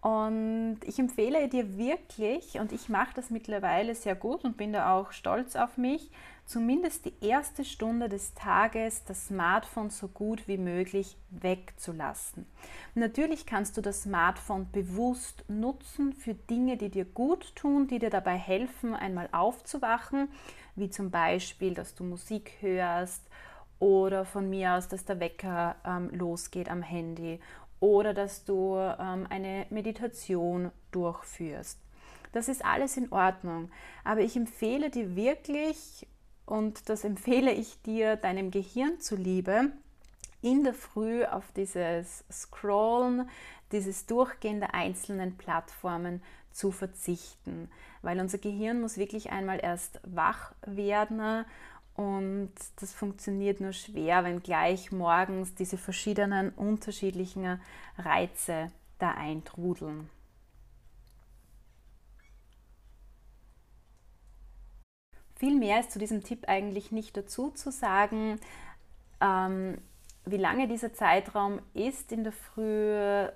Und 0.00 0.80
ich 0.84 0.98
empfehle 0.98 1.48
dir 1.48 1.78
wirklich, 1.78 2.58
und 2.58 2.72
ich 2.72 2.88
mache 2.88 3.14
das 3.14 3.30
mittlerweile 3.30 3.94
sehr 3.94 4.14
gut 4.14 4.44
und 4.44 4.56
bin 4.56 4.72
da 4.72 4.94
auch 4.94 5.12
stolz 5.12 5.56
auf 5.56 5.78
mich, 5.78 6.10
zumindest 6.46 7.06
die 7.06 7.14
erste 7.20 7.64
Stunde 7.64 8.08
des 8.08 8.34
Tages 8.34 9.04
das 9.04 9.28
Smartphone 9.28 9.90
so 9.90 10.08
gut 10.08 10.46
wie 10.46 10.58
möglich 10.58 11.16
wegzulassen. 11.30 12.46
Natürlich 12.94 13.46
kannst 13.46 13.76
du 13.76 13.80
das 13.80 14.02
Smartphone 14.02 14.70
bewusst 14.70 15.44
nutzen 15.48 16.12
für 16.12 16.34
Dinge, 16.34 16.76
die 16.76 16.90
dir 16.90 17.04
gut 17.04 17.56
tun, 17.56 17.86
die 17.86 17.98
dir 17.98 18.10
dabei 18.10 18.36
helfen, 18.36 18.94
einmal 18.94 19.28
aufzuwachen, 19.32 20.28
wie 20.76 20.90
zum 20.90 21.10
Beispiel, 21.10 21.74
dass 21.74 21.94
du 21.94 22.04
Musik 22.04 22.52
hörst 22.60 23.22
oder 23.78 24.24
von 24.24 24.48
mir 24.50 24.74
aus, 24.74 24.88
dass 24.88 25.04
der 25.04 25.20
Wecker 25.20 25.76
ähm, 25.84 26.10
losgeht 26.10 26.68
am 26.68 26.82
Handy 26.82 27.40
oder 27.80 28.14
dass 28.14 28.44
du 28.44 28.76
ähm, 28.76 29.26
eine 29.28 29.66
Meditation 29.70 30.70
durchführst. 30.90 31.78
Das 32.32 32.48
ist 32.48 32.64
alles 32.64 32.96
in 32.96 33.12
Ordnung. 33.12 33.70
Aber 34.02 34.20
ich 34.20 34.36
empfehle 34.36 34.90
dir 34.90 35.14
wirklich, 35.14 36.06
und 36.46 36.88
das 36.88 37.04
empfehle 37.04 37.52
ich 37.52 37.80
dir 37.82 38.16
deinem 38.16 38.50
Gehirn 38.50 39.00
zuliebe, 39.00 39.72
in 40.42 40.62
der 40.62 40.74
Früh 40.74 41.24
auf 41.24 41.44
dieses 41.56 42.24
Scrollen, 42.30 43.28
dieses 43.72 44.06
Durchgehen 44.06 44.60
der 44.60 44.74
einzelnen 44.74 45.36
Plattformen 45.36 46.22
zu 46.52 46.70
verzichten, 46.70 47.70
weil 48.02 48.20
unser 48.20 48.38
Gehirn 48.38 48.80
muss 48.80 48.98
wirklich 48.98 49.30
einmal 49.30 49.58
erst 49.62 50.00
wach 50.04 50.52
werden 50.66 51.44
und 51.94 52.52
das 52.76 52.92
funktioniert 52.92 53.60
nur 53.60 53.72
schwer, 53.72 54.24
wenn 54.24 54.42
gleich 54.42 54.92
morgens 54.92 55.54
diese 55.54 55.78
verschiedenen 55.78 56.50
unterschiedlichen 56.50 57.60
Reize 57.98 58.70
da 58.98 59.12
eintrudeln. 59.12 60.10
Viel 65.36 65.56
mehr 65.56 65.80
ist 65.80 65.90
zu 65.90 65.98
diesem 65.98 66.22
Tipp 66.22 66.48
eigentlich 66.48 66.92
nicht 66.92 67.16
dazu 67.16 67.50
zu 67.50 67.72
sagen. 67.72 68.38
Ähm, 69.20 69.78
wie 70.26 70.36
lange 70.36 70.68
dieser 70.68 70.92
Zeitraum 70.92 71.60
ist 71.74 72.12
in 72.12 72.24
der 72.24 72.32
Früh, 72.32 73.28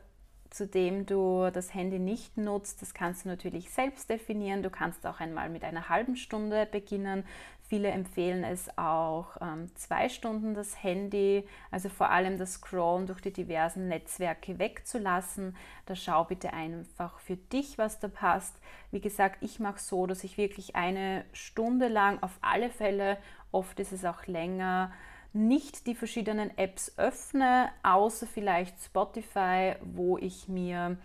zu 0.50 0.66
dem 0.66 1.04
du 1.04 1.50
das 1.52 1.74
Handy 1.74 1.98
nicht 1.98 2.36
nutzt, 2.38 2.80
das 2.80 2.94
kannst 2.94 3.24
du 3.24 3.28
natürlich 3.28 3.70
selbst 3.70 4.08
definieren. 4.08 4.62
Du 4.62 4.70
kannst 4.70 5.06
auch 5.06 5.20
einmal 5.20 5.50
mit 5.50 5.64
einer 5.64 5.88
halben 5.88 6.16
Stunde 6.16 6.66
beginnen. 6.66 7.24
Viele 7.68 7.90
empfehlen 7.90 8.44
es 8.44 8.70
auch 8.78 9.36
ähm, 9.42 9.70
zwei 9.74 10.08
Stunden 10.08 10.54
das 10.54 10.82
Handy, 10.82 11.46
also 11.70 11.90
vor 11.90 12.08
allem 12.08 12.38
das 12.38 12.54
Scrollen 12.54 13.06
durch 13.06 13.20
die 13.20 13.30
diversen 13.30 13.88
Netzwerke 13.88 14.58
wegzulassen. 14.58 15.54
Da 15.84 15.94
schau 15.94 16.24
bitte 16.24 16.54
einfach 16.54 17.18
für 17.18 17.36
dich, 17.36 17.76
was 17.76 18.00
da 18.00 18.08
passt. 18.08 18.56
Wie 18.90 19.02
gesagt, 19.02 19.42
ich 19.42 19.60
mache 19.60 19.80
so, 19.80 20.06
dass 20.06 20.24
ich 20.24 20.38
wirklich 20.38 20.76
eine 20.76 21.26
Stunde 21.34 21.88
lang 21.88 22.22
auf 22.22 22.38
alle 22.40 22.70
Fälle, 22.70 23.18
oft 23.52 23.78
ist 23.80 23.92
es 23.92 24.06
auch 24.06 24.26
länger, 24.26 24.90
nicht 25.34 25.86
die 25.86 25.94
verschiedenen 25.94 26.56
Apps 26.56 26.94
öffne, 26.96 27.68
außer 27.82 28.26
vielleicht 28.26 28.82
Spotify, 28.82 29.74
wo 29.82 30.16
ich 30.16 30.48
mir 30.48 30.96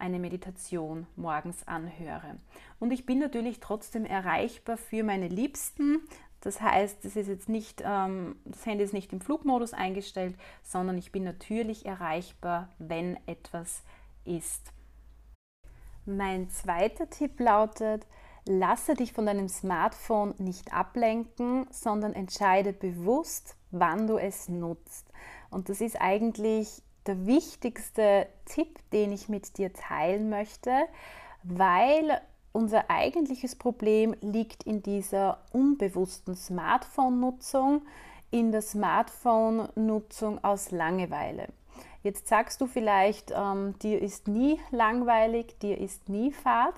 eine 0.00 0.18
Meditation 0.18 1.06
morgens 1.16 1.66
anhöre. 1.66 2.36
Und 2.78 2.90
ich 2.92 3.06
bin 3.06 3.18
natürlich 3.18 3.60
trotzdem 3.60 4.04
erreichbar 4.04 4.76
für 4.76 5.04
meine 5.04 5.28
Liebsten. 5.28 6.00
Das 6.40 6.60
heißt, 6.60 7.04
das, 7.04 7.16
ist 7.16 7.28
jetzt 7.28 7.48
nicht, 7.48 7.82
ähm, 7.84 8.36
das 8.44 8.64
Handy 8.64 8.82
ist 8.84 8.94
nicht 8.94 9.12
im 9.12 9.20
Flugmodus 9.20 9.74
eingestellt, 9.74 10.36
sondern 10.62 10.96
ich 10.96 11.12
bin 11.12 11.22
natürlich 11.22 11.84
erreichbar, 11.84 12.70
wenn 12.78 13.18
etwas 13.26 13.82
ist. 14.24 14.72
Mein 16.06 16.48
zweiter 16.48 17.10
Tipp 17.10 17.38
lautet, 17.38 18.06
lasse 18.46 18.94
dich 18.94 19.12
von 19.12 19.26
deinem 19.26 19.48
Smartphone 19.48 20.34
nicht 20.38 20.72
ablenken, 20.72 21.66
sondern 21.70 22.14
entscheide 22.14 22.72
bewusst, 22.72 23.56
wann 23.70 24.06
du 24.06 24.16
es 24.16 24.48
nutzt. 24.48 25.12
Und 25.50 25.68
das 25.68 25.80
ist 25.80 26.00
eigentlich 26.00 26.82
der 27.06 27.26
wichtigste 27.26 28.26
Tipp, 28.44 28.78
den 28.92 29.12
ich 29.12 29.28
mit 29.28 29.58
dir 29.58 29.72
teilen 29.72 30.30
möchte, 30.30 30.72
weil 31.42 32.20
unser 32.52 32.90
eigentliches 32.90 33.56
Problem 33.56 34.14
liegt 34.20 34.64
in 34.64 34.82
dieser 34.82 35.38
unbewussten 35.52 36.34
Smartphone-Nutzung, 36.34 37.82
in 38.30 38.52
der 38.52 38.62
Smartphone-Nutzung 38.62 40.42
aus 40.42 40.70
Langeweile. 40.70 41.48
Jetzt 42.02 42.28
sagst 42.28 42.60
du 42.60 42.66
vielleicht, 42.66 43.32
ähm, 43.34 43.78
dir 43.80 44.00
ist 44.00 44.26
nie 44.26 44.58
langweilig, 44.70 45.58
dir 45.60 45.78
ist 45.78 46.08
nie 46.08 46.32
Fahrt. 46.32 46.74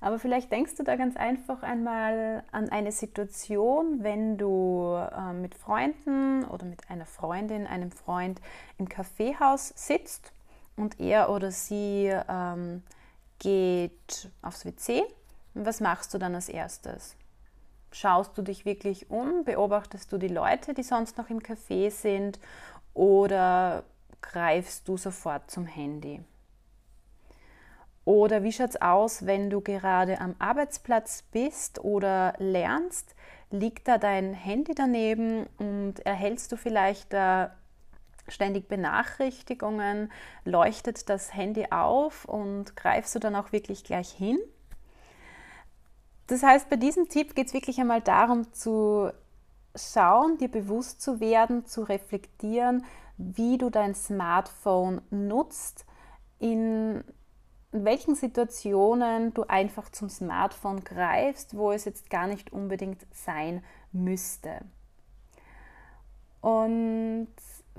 Aber 0.00 0.18
vielleicht 0.18 0.50
denkst 0.50 0.76
du 0.76 0.82
da 0.82 0.96
ganz 0.96 1.16
einfach 1.16 1.62
einmal 1.62 2.42
an 2.52 2.70
eine 2.70 2.90
Situation, 2.90 4.02
wenn 4.02 4.38
du 4.38 4.94
äh, 4.94 5.32
mit 5.34 5.54
Freunden 5.54 6.44
oder 6.44 6.64
mit 6.64 6.88
einer 6.88 7.04
Freundin, 7.04 7.66
einem 7.66 7.90
Freund 7.90 8.40
im 8.78 8.88
Kaffeehaus 8.88 9.74
sitzt 9.76 10.32
und 10.76 10.98
er 11.00 11.28
oder 11.28 11.50
sie 11.50 12.10
ähm, 12.28 12.82
geht 13.38 14.30
aufs 14.40 14.64
WC. 14.64 15.02
Was 15.52 15.80
machst 15.80 16.14
du 16.14 16.18
dann 16.18 16.34
als 16.34 16.48
erstes? 16.48 17.16
Schaust 17.92 18.38
du 18.38 18.42
dich 18.42 18.64
wirklich 18.64 19.10
um? 19.10 19.44
Beobachtest 19.44 20.10
du 20.12 20.16
die 20.16 20.28
Leute, 20.28 20.72
die 20.72 20.84
sonst 20.84 21.18
noch 21.18 21.28
im 21.28 21.40
Café 21.40 21.90
sind? 21.90 22.38
Oder 22.94 23.82
greifst 24.22 24.88
du 24.88 24.96
sofort 24.96 25.50
zum 25.50 25.66
Handy? 25.66 26.20
Oder 28.10 28.42
wie 28.42 28.50
schaut 28.50 28.70
es 28.70 28.82
aus, 28.82 29.24
wenn 29.24 29.50
du 29.50 29.60
gerade 29.60 30.20
am 30.20 30.34
Arbeitsplatz 30.40 31.22
bist 31.30 31.84
oder 31.84 32.34
lernst? 32.38 33.14
Liegt 33.52 33.86
da 33.86 33.98
dein 33.98 34.34
Handy 34.34 34.74
daneben 34.74 35.46
und 35.58 36.00
erhältst 36.00 36.50
du 36.50 36.56
vielleicht 36.56 37.12
da 37.12 37.54
ständig 38.26 38.66
Benachrichtigungen? 38.66 40.10
Leuchtet 40.44 41.08
das 41.08 41.32
Handy 41.32 41.68
auf 41.70 42.24
und 42.24 42.74
greifst 42.74 43.14
du 43.14 43.20
dann 43.20 43.36
auch 43.36 43.52
wirklich 43.52 43.84
gleich 43.84 44.10
hin? 44.10 44.40
Das 46.26 46.42
heißt, 46.42 46.68
bei 46.68 46.74
diesem 46.74 47.08
Tipp 47.08 47.36
geht 47.36 47.46
es 47.46 47.54
wirklich 47.54 47.78
einmal 47.78 48.00
darum 48.00 48.52
zu 48.52 49.12
schauen, 49.76 50.36
dir 50.36 50.50
bewusst 50.50 51.00
zu 51.00 51.20
werden, 51.20 51.64
zu 51.64 51.82
reflektieren, 51.82 52.84
wie 53.18 53.56
du 53.56 53.70
dein 53.70 53.94
Smartphone 53.94 55.00
nutzt 55.10 55.86
in 56.40 57.04
in 57.72 57.84
welchen 57.84 58.14
Situationen 58.14 59.32
du 59.32 59.44
einfach 59.44 59.90
zum 59.90 60.08
Smartphone 60.08 60.82
greifst, 60.82 61.56
wo 61.56 61.70
es 61.70 61.84
jetzt 61.84 62.10
gar 62.10 62.26
nicht 62.26 62.52
unbedingt 62.52 63.06
sein 63.12 63.62
müsste. 63.92 64.60
Und 66.40 67.28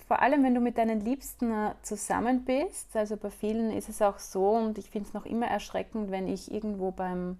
vor 0.08 0.22
allem, 0.22 0.44
wenn 0.44 0.56
du 0.56 0.62
mit 0.62 0.78
deinen 0.78 1.02
Liebsten 1.02 1.52
äh, 1.52 1.74
zusammen 1.82 2.46
bist, 2.46 2.96
also 2.96 3.18
bei 3.18 3.30
vielen 3.30 3.72
ist 3.72 3.90
es 3.90 4.02
auch 4.02 4.20
so 4.20 4.50
und 4.52 4.78
ich 4.78 4.90
finde 4.90 5.10
es 5.10 5.14
noch 5.14 5.26
immer 5.26 5.48
erschreckend, 5.48 6.12
wenn 6.12 6.28
ich 6.28 6.52
irgendwo 6.52 6.92
beim 6.92 7.38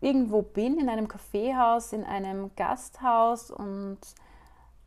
irgendwo 0.00 0.42
bin, 0.42 0.78
in 0.78 0.90
einem 0.90 1.08
Kaffeehaus, 1.08 1.94
in 1.94 2.04
einem 2.04 2.50
Gasthaus 2.56 3.50
und 3.50 3.98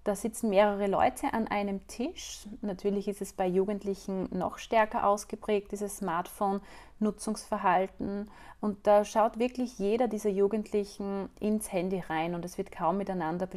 da 0.08 0.16
sitzen 0.16 0.50
mehrere 0.50 0.88
Leute 0.88 1.34
an 1.34 1.48
einem 1.48 1.86
Tisch. 1.88 2.48
Natürlich 2.62 3.08
ist 3.08 3.22
es 3.22 3.34
bei 3.34 3.46
Jugendlichen 3.46 4.28
noch 4.36 4.58
stärker 4.58 5.06
ausgeprägt, 5.06 5.72
dieses 5.72 5.98
Smartphone-Nutzungsverhalten. 5.98 8.32
Und 8.62 8.88
da 8.88 9.04
schaut 9.04 9.38
wirklich 9.38 9.78
jeder 9.80 10.08
dieser 10.08 10.30
Jugendlichen 10.30 11.30
ins 11.40 11.72
Handy 11.72 12.00
rein 12.00 12.36
und 12.36 12.46
es 12.46 12.58
wird 12.58 12.72
kaum 12.72 12.98
miteinander 12.98 13.50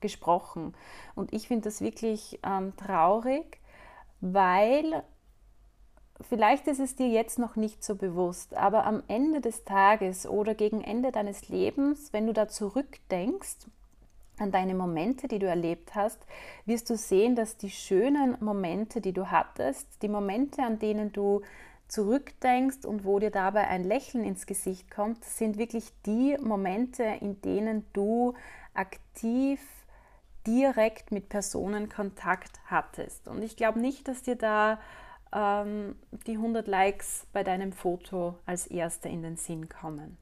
gesprochen. 0.00 0.74
Und 1.14 1.32
ich 1.32 1.48
finde 1.48 1.64
das 1.64 1.80
wirklich 1.80 2.38
ähm, 2.44 2.76
traurig, 2.76 3.60
weil 4.20 5.02
vielleicht 6.20 6.68
ist 6.68 6.80
es 6.80 6.94
dir 6.94 7.08
jetzt 7.08 7.38
noch 7.38 7.56
nicht 7.56 7.82
so 7.82 7.96
bewusst, 7.96 8.54
aber 8.54 8.84
am 8.84 9.02
Ende 9.08 9.40
des 9.40 9.64
Tages 9.64 10.26
oder 10.26 10.54
gegen 10.54 10.82
Ende 10.82 11.10
deines 11.10 11.48
Lebens, 11.48 12.12
wenn 12.12 12.26
du 12.26 12.32
da 12.32 12.48
zurückdenkst, 12.48 13.66
an 14.38 14.52
deine 14.52 14.74
Momente, 14.74 15.28
die 15.28 15.38
du 15.38 15.46
erlebt 15.46 15.94
hast, 15.94 16.26
wirst 16.64 16.90
du 16.90 16.96
sehen, 16.96 17.36
dass 17.36 17.56
die 17.56 17.70
schönen 17.70 18.36
Momente, 18.40 19.00
die 19.00 19.12
du 19.12 19.30
hattest, 19.30 20.02
die 20.02 20.08
Momente, 20.08 20.62
an 20.62 20.78
denen 20.78 21.12
du 21.12 21.42
zurückdenkst 21.88 22.84
und 22.84 23.04
wo 23.04 23.18
dir 23.18 23.30
dabei 23.30 23.68
ein 23.68 23.84
Lächeln 23.84 24.24
ins 24.24 24.46
Gesicht 24.46 24.90
kommt, 24.90 25.24
sind 25.24 25.58
wirklich 25.58 25.92
die 26.04 26.36
Momente, 26.40 27.04
in 27.20 27.40
denen 27.42 27.86
du 27.92 28.34
aktiv 28.74 29.60
direkt 30.46 31.12
mit 31.12 31.28
Personen 31.28 31.88
Kontakt 31.88 32.60
hattest. 32.66 33.28
Und 33.28 33.42
ich 33.42 33.56
glaube 33.56 33.80
nicht, 33.80 34.08
dass 34.08 34.22
dir 34.22 34.36
da 34.36 34.78
ähm, 35.32 35.96
die 36.26 36.34
100 36.34 36.66
Likes 36.66 37.26
bei 37.32 37.42
deinem 37.42 37.72
Foto 37.72 38.38
als 38.46 38.66
erste 38.66 39.08
in 39.08 39.22
den 39.22 39.36
Sinn 39.36 39.68
kommen. 39.68 40.18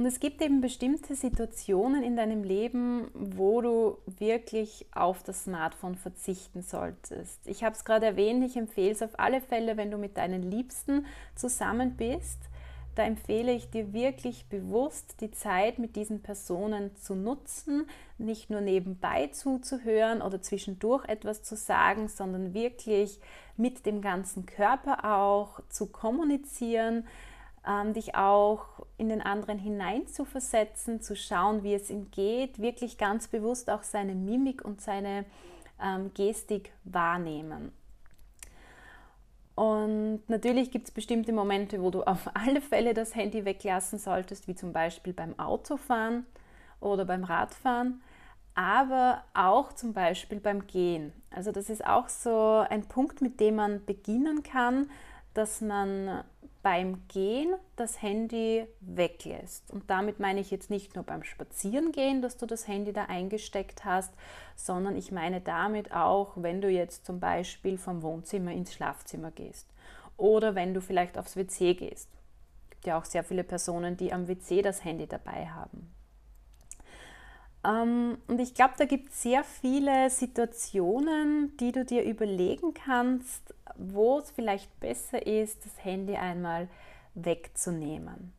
Und 0.00 0.06
es 0.06 0.18
gibt 0.18 0.40
eben 0.40 0.62
bestimmte 0.62 1.14
Situationen 1.14 2.02
in 2.02 2.16
deinem 2.16 2.42
Leben, 2.42 3.10
wo 3.12 3.60
du 3.60 3.98
wirklich 4.06 4.86
auf 4.94 5.22
das 5.22 5.44
Smartphone 5.44 5.94
verzichten 5.94 6.62
solltest. 6.62 7.46
Ich 7.46 7.64
habe 7.64 7.74
es 7.74 7.84
gerade 7.84 8.06
erwähnt, 8.06 8.42
ich 8.42 8.56
empfehle 8.56 8.92
es 8.92 9.02
auf 9.02 9.18
alle 9.18 9.42
Fälle, 9.42 9.76
wenn 9.76 9.90
du 9.90 9.98
mit 9.98 10.16
deinen 10.16 10.42
Liebsten 10.42 11.04
zusammen 11.34 11.98
bist. 11.98 12.38
Da 12.94 13.02
empfehle 13.02 13.52
ich 13.52 13.68
dir 13.68 13.92
wirklich 13.92 14.46
bewusst 14.48 15.20
die 15.20 15.32
Zeit 15.32 15.78
mit 15.78 15.96
diesen 15.96 16.22
Personen 16.22 16.96
zu 16.96 17.14
nutzen, 17.14 17.86
nicht 18.16 18.48
nur 18.48 18.62
nebenbei 18.62 19.26
zuzuhören 19.26 20.22
oder 20.22 20.40
zwischendurch 20.40 21.06
etwas 21.10 21.42
zu 21.42 21.56
sagen, 21.56 22.08
sondern 22.08 22.54
wirklich 22.54 23.20
mit 23.58 23.84
dem 23.84 24.00
ganzen 24.00 24.46
Körper 24.46 25.04
auch 25.04 25.60
zu 25.68 25.88
kommunizieren, 25.88 27.06
dich 27.94 28.14
auch 28.14 28.64
in 28.96 29.08
den 29.08 29.20
anderen 29.20 29.58
hineinzuversetzen, 29.58 31.02
zu 31.02 31.14
schauen, 31.14 31.62
wie 31.62 31.74
es 31.74 31.90
ihm 31.90 32.10
geht, 32.10 32.60
wirklich 32.60 32.98
ganz 32.98 33.28
bewusst 33.28 33.68
auch 33.70 33.82
seine 33.82 34.14
Mimik 34.14 34.64
und 34.64 34.80
seine 34.80 35.24
ähm, 35.82 36.12
Gestik 36.14 36.72
wahrnehmen. 36.84 37.72
Und 39.54 40.22
natürlich 40.28 40.70
gibt 40.70 40.88
es 40.88 40.90
bestimmte 40.90 41.32
Momente, 41.32 41.82
wo 41.82 41.90
du 41.90 42.02
auf 42.02 42.30
alle 42.34 42.62
Fälle 42.62 42.94
das 42.94 43.14
Handy 43.14 43.44
weglassen 43.44 43.98
solltest, 43.98 44.48
wie 44.48 44.54
zum 44.54 44.72
Beispiel 44.72 45.12
beim 45.12 45.38
Autofahren 45.38 46.24
oder 46.80 47.04
beim 47.04 47.24
Radfahren, 47.24 48.00
aber 48.54 49.22
auch 49.34 49.74
zum 49.74 49.92
Beispiel 49.92 50.40
beim 50.40 50.66
Gehen. 50.66 51.12
Also 51.30 51.52
das 51.52 51.68
ist 51.68 51.86
auch 51.86 52.08
so 52.08 52.64
ein 52.70 52.86
Punkt, 52.88 53.20
mit 53.20 53.38
dem 53.38 53.56
man 53.56 53.84
beginnen 53.84 54.42
kann, 54.42 54.90
dass 55.34 55.60
man 55.60 56.24
beim 56.62 57.06
Gehen 57.08 57.54
das 57.76 58.02
Handy 58.02 58.66
weglässt. 58.80 59.70
Und 59.70 59.88
damit 59.88 60.20
meine 60.20 60.40
ich 60.40 60.50
jetzt 60.50 60.70
nicht 60.70 60.94
nur 60.94 61.04
beim 61.04 61.22
Spazierengehen, 61.22 62.22
dass 62.22 62.36
du 62.36 62.46
das 62.46 62.68
Handy 62.68 62.92
da 62.92 63.06
eingesteckt 63.06 63.84
hast, 63.84 64.12
sondern 64.56 64.96
ich 64.96 65.10
meine 65.10 65.40
damit 65.40 65.92
auch, 65.92 66.32
wenn 66.36 66.60
du 66.60 66.68
jetzt 66.68 67.06
zum 67.06 67.20
Beispiel 67.20 67.78
vom 67.78 68.02
Wohnzimmer 68.02 68.52
ins 68.52 68.74
Schlafzimmer 68.74 69.30
gehst 69.30 69.66
oder 70.16 70.54
wenn 70.54 70.74
du 70.74 70.80
vielleicht 70.80 71.16
aufs 71.16 71.36
WC 71.36 71.74
gehst. 71.74 72.08
Es 72.64 72.70
gibt 72.70 72.86
ja 72.86 72.98
auch 72.98 73.04
sehr 73.04 73.24
viele 73.24 73.44
Personen, 73.44 73.96
die 73.96 74.12
am 74.12 74.28
WC 74.28 74.62
das 74.62 74.84
Handy 74.84 75.06
dabei 75.06 75.46
haben. 75.48 75.90
Ähm, 77.64 78.18
und 78.26 78.40
ich 78.40 78.54
glaube, 78.54 78.74
da 78.78 78.84
gibt 78.84 79.10
es 79.10 79.22
sehr 79.22 79.44
viele 79.44 80.10
Situationen, 80.10 81.56
die 81.58 81.72
du 81.72 81.84
dir 81.84 82.04
überlegen 82.04 82.74
kannst, 82.74 83.54
wo 83.80 84.18
es 84.18 84.30
vielleicht 84.30 84.78
besser 84.80 85.26
ist, 85.26 85.64
das 85.64 85.84
Handy 85.84 86.16
einmal 86.16 86.68
wegzunehmen. 87.14 88.32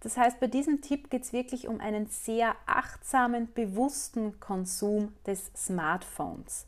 Das 0.00 0.16
heißt, 0.16 0.38
bei 0.38 0.46
diesem 0.46 0.80
Tipp 0.80 1.10
geht 1.10 1.24
es 1.24 1.32
wirklich 1.32 1.66
um 1.66 1.80
einen 1.80 2.06
sehr 2.06 2.54
achtsamen, 2.66 3.52
bewussten 3.52 4.38
Konsum 4.38 5.12
des 5.26 5.50
Smartphones. 5.56 6.66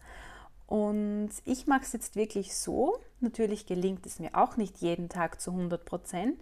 Und 0.66 1.30
ich 1.44 1.66
mache 1.66 1.82
es 1.82 1.92
jetzt 1.92 2.16
wirklich 2.16 2.56
so. 2.56 2.98
Natürlich 3.20 3.66
gelingt 3.66 4.06
es 4.06 4.18
mir 4.18 4.34
auch 4.34 4.56
nicht 4.56 4.78
jeden 4.78 5.08
Tag 5.08 5.40
zu 5.40 5.50
100 5.50 5.84
Prozent, 5.84 6.40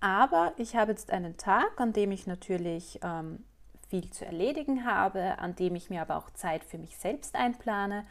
aber 0.00 0.52
ich 0.56 0.76
habe 0.76 0.92
jetzt 0.92 1.10
einen 1.10 1.36
Tag, 1.36 1.80
an 1.80 1.92
dem 1.92 2.12
ich 2.12 2.26
natürlich 2.26 3.00
ähm, 3.02 3.44
viel 3.88 4.10
zu 4.10 4.24
erledigen 4.24 4.84
habe, 4.84 5.38
an 5.38 5.56
dem 5.56 5.74
ich 5.74 5.90
mir 5.90 6.02
aber 6.02 6.16
auch 6.16 6.30
Zeit 6.30 6.64
für 6.64 6.78
mich 6.78 6.98
selbst 6.98 7.34
einplane 7.34 8.04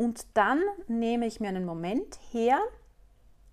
und 0.00 0.24
dann 0.32 0.62
nehme 0.88 1.26
ich 1.26 1.40
mir 1.40 1.48
einen 1.48 1.66
Moment 1.66 2.18
her, 2.30 2.58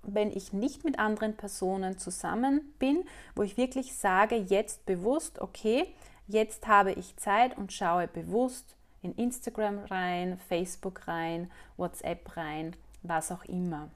wenn 0.04 0.32
ich 0.32 0.54
nicht 0.54 0.86
mit 0.86 0.98
anderen 0.98 1.36
Personen 1.36 1.98
zusammen 1.98 2.74
bin, 2.80 3.04
wo 3.36 3.44
ich 3.44 3.58
wirklich 3.58 3.94
sage, 3.98 4.38
jetzt 4.38 4.86
bewusst, 4.86 5.40
okay, 5.42 5.94
jetzt 6.26 6.66
habe 6.66 6.94
ich 6.94 7.18
Zeit 7.18 7.58
und 7.58 7.74
schaue 7.74 8.08
bewusst 8.08 8.78
in 9.02 9.14
Instagram 9.16 9.80
rein, 9.90 10.40
Facebook 10.48 11.06
rein, 11.10 11.52
WhatsApp 11.76 12.38
rein, 12.38 12.78
was 13.04 13.30
auch 13.30 13.44
immer. 13.44 13.90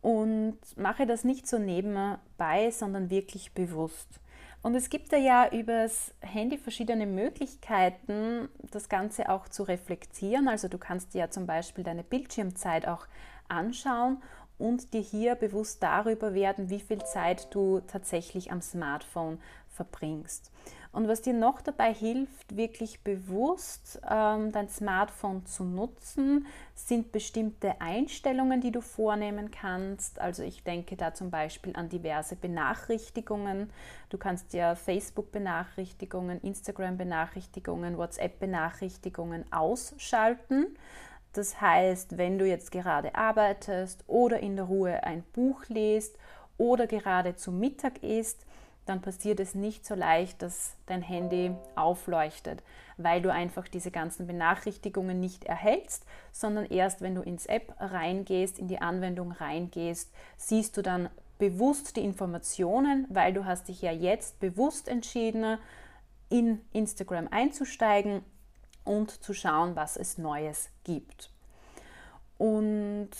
Und 0.00 0.56
mache 0.76 1.04
das 1.04 1.24
nicht 1.24 1.46
so 1.46 1.58
nebenbei, 1.58 2.70
sondern 2.70 3.10
wirklich 3.10 3.52
bewusst. 3.52 4.08
Und 4.62 4.76
es 4.76 4.90
gibt 4.90 5.12
da 5.12 5.16
ja 5.16 5.48
übers 5.50 6.14
Handy 6.20 6.56
verschiedene 6.56 7.04
Möglichkeiten, 7.06 8.48
das 8.70 8.88
Ganze 8.88 9.28
auch 9.28 9.48
zu 9.48 9.64
reflektieren. 9.64 10.46
Also 10.46 10.68
du 10.68 10.78
kannst 10.78 11.14
dir 11.14 11.18
ja 11.18 11.30
zum 11.30 11.46
Beispiel 11.46 11.82
deine 11.82 12.04
Bildschirmzeit 12.04 12.86
auch 12.86 13.06
anschauen 13.48 14.22
und 14.62 14.94
dir 14.94 15.00
hier 15.00 15.34
bewusst 15.34 15.82
darüber 15.82 16.34
werden, 16.34 16.70
wie 16.70 16.78
viel 16.78 17.02
Zeit 17.04 17.52
du 17.52 17.80
tatsächlich 17.80 18.52
am 18.52 18.62
Smartphone 18.62 19.38
verbringst. 19.68 20.52
Und 20.92 21.08
was 21.08 21.22
dir 21.22 21.32
noch 21.32 21.62
dabei 21.62 21.92
hilft, 21.92 22.54
wirklich 22.54 23.00
bewusst 23.00 23.98
ähm, 24.08 24.52
dein 24.52 24.68
Smartphone 24.68 25.44
zu 25.46 25.64
nutzen, 25.64 26.46
sind 26.74 27.12
bestimmte 27.12 27.80
Einstellungen, 27.80 28.60
die 28.60 28.70
du 28.70 28.82
vornehmen 28.82 29.50
kannst. 29.50 30.20
Also 30.20 30.42
ich 30.42 30.62
denke 30.62 30.96
da 30.96 31.14
zum 31.14 31.30
Beispiel 31.30 31.74
an 31.74 31.88
diverse 31.88 32.36
Benachrichtigungen. 32.36 33.70
Du 34.10 34.18
kannst 34.18 34.52
ja 34.52 34.74
Facebook-Benachrichtigungen, 34.74 36.42
Instagram-Benachrichtigungen, 36.42 37.96
WhatsApp-Benachrichtigungen 37.96 39.50
ausschalten. 39.50 40.76
Das 41.32 41.60
heißt, 41.60 42.18
wenn 42.18 42.38
du 42.38 42.46
jetzt 42.46 42.70
gerade 42.70 43.14
arbeitest 43.14 44.04
oder 44.06 44.40
in 44.40 44.56
der 44.56 44.66
Ruhe 44.66 45.02
ein 45.04 45.22
Buch 45.32 45.64
liest 45.68 46.18
oder 46.58 46.86
gerade 46.86 47.36
zu 47.36 47.50
Mittag 47.52 48.02
isst, 48.02 48.44
dann 48.84 49.00
passiert 49.00 49.38
es 49.40 49.54
nicht 49.54 49.86
so 49.86 49.94
leicht, 49.94 50.42
dass 50.42 50.74
dein 50.86 51.02
Handy 51.02 51.52
aufleuchtet, 51.76 52.62
weil 52.96 53.22
du 53.22 53.32
einfach 53.32 53.68
diese 53.68 53.90
ganzen 53.90 54.26
Benachrichtigungen 54.26 55.20
nicht 55.20 55.44
erhältst, 55.44 56.04
sondern 56.32 56.66
erst 56.66 57.00
wenn 57.00 57.14
du 57.14 57.22
ins 57.22 57.46
App 57.46 57.74
reingehst, 57.78 58.58
in 58.58 58.66
die 58.66 58.80
Anwendung 58.80 59.32
reingehst, 59.32 60.12
siehst 60.36 60.76
du 60.76 60.82
dann 60.82 61.08
bewusst 61.38 61.96
die 61.96 62.04
Informationen, 62.04 63.06
weil 63.08 63.32
du 63.32 63.44
hast 63.44 63.68
dich 63.68 63.82
ja 63.82 63.92
jetzt 63.92 64.40
bewusst 64.40 64.88
entschieden, 64.88 65.58
in 66.28 66.60
Instagram 66.72 67.28
einzusteigen 67.30 68.22
und 68.84 69.10
zu 69.22 69.34
schauen, 69.34 69.76
was 69.76 69.96
es 69.96 70.18
Neues 70.18 70.70
gibt. 70.84 71.30
Und 72.38 73.10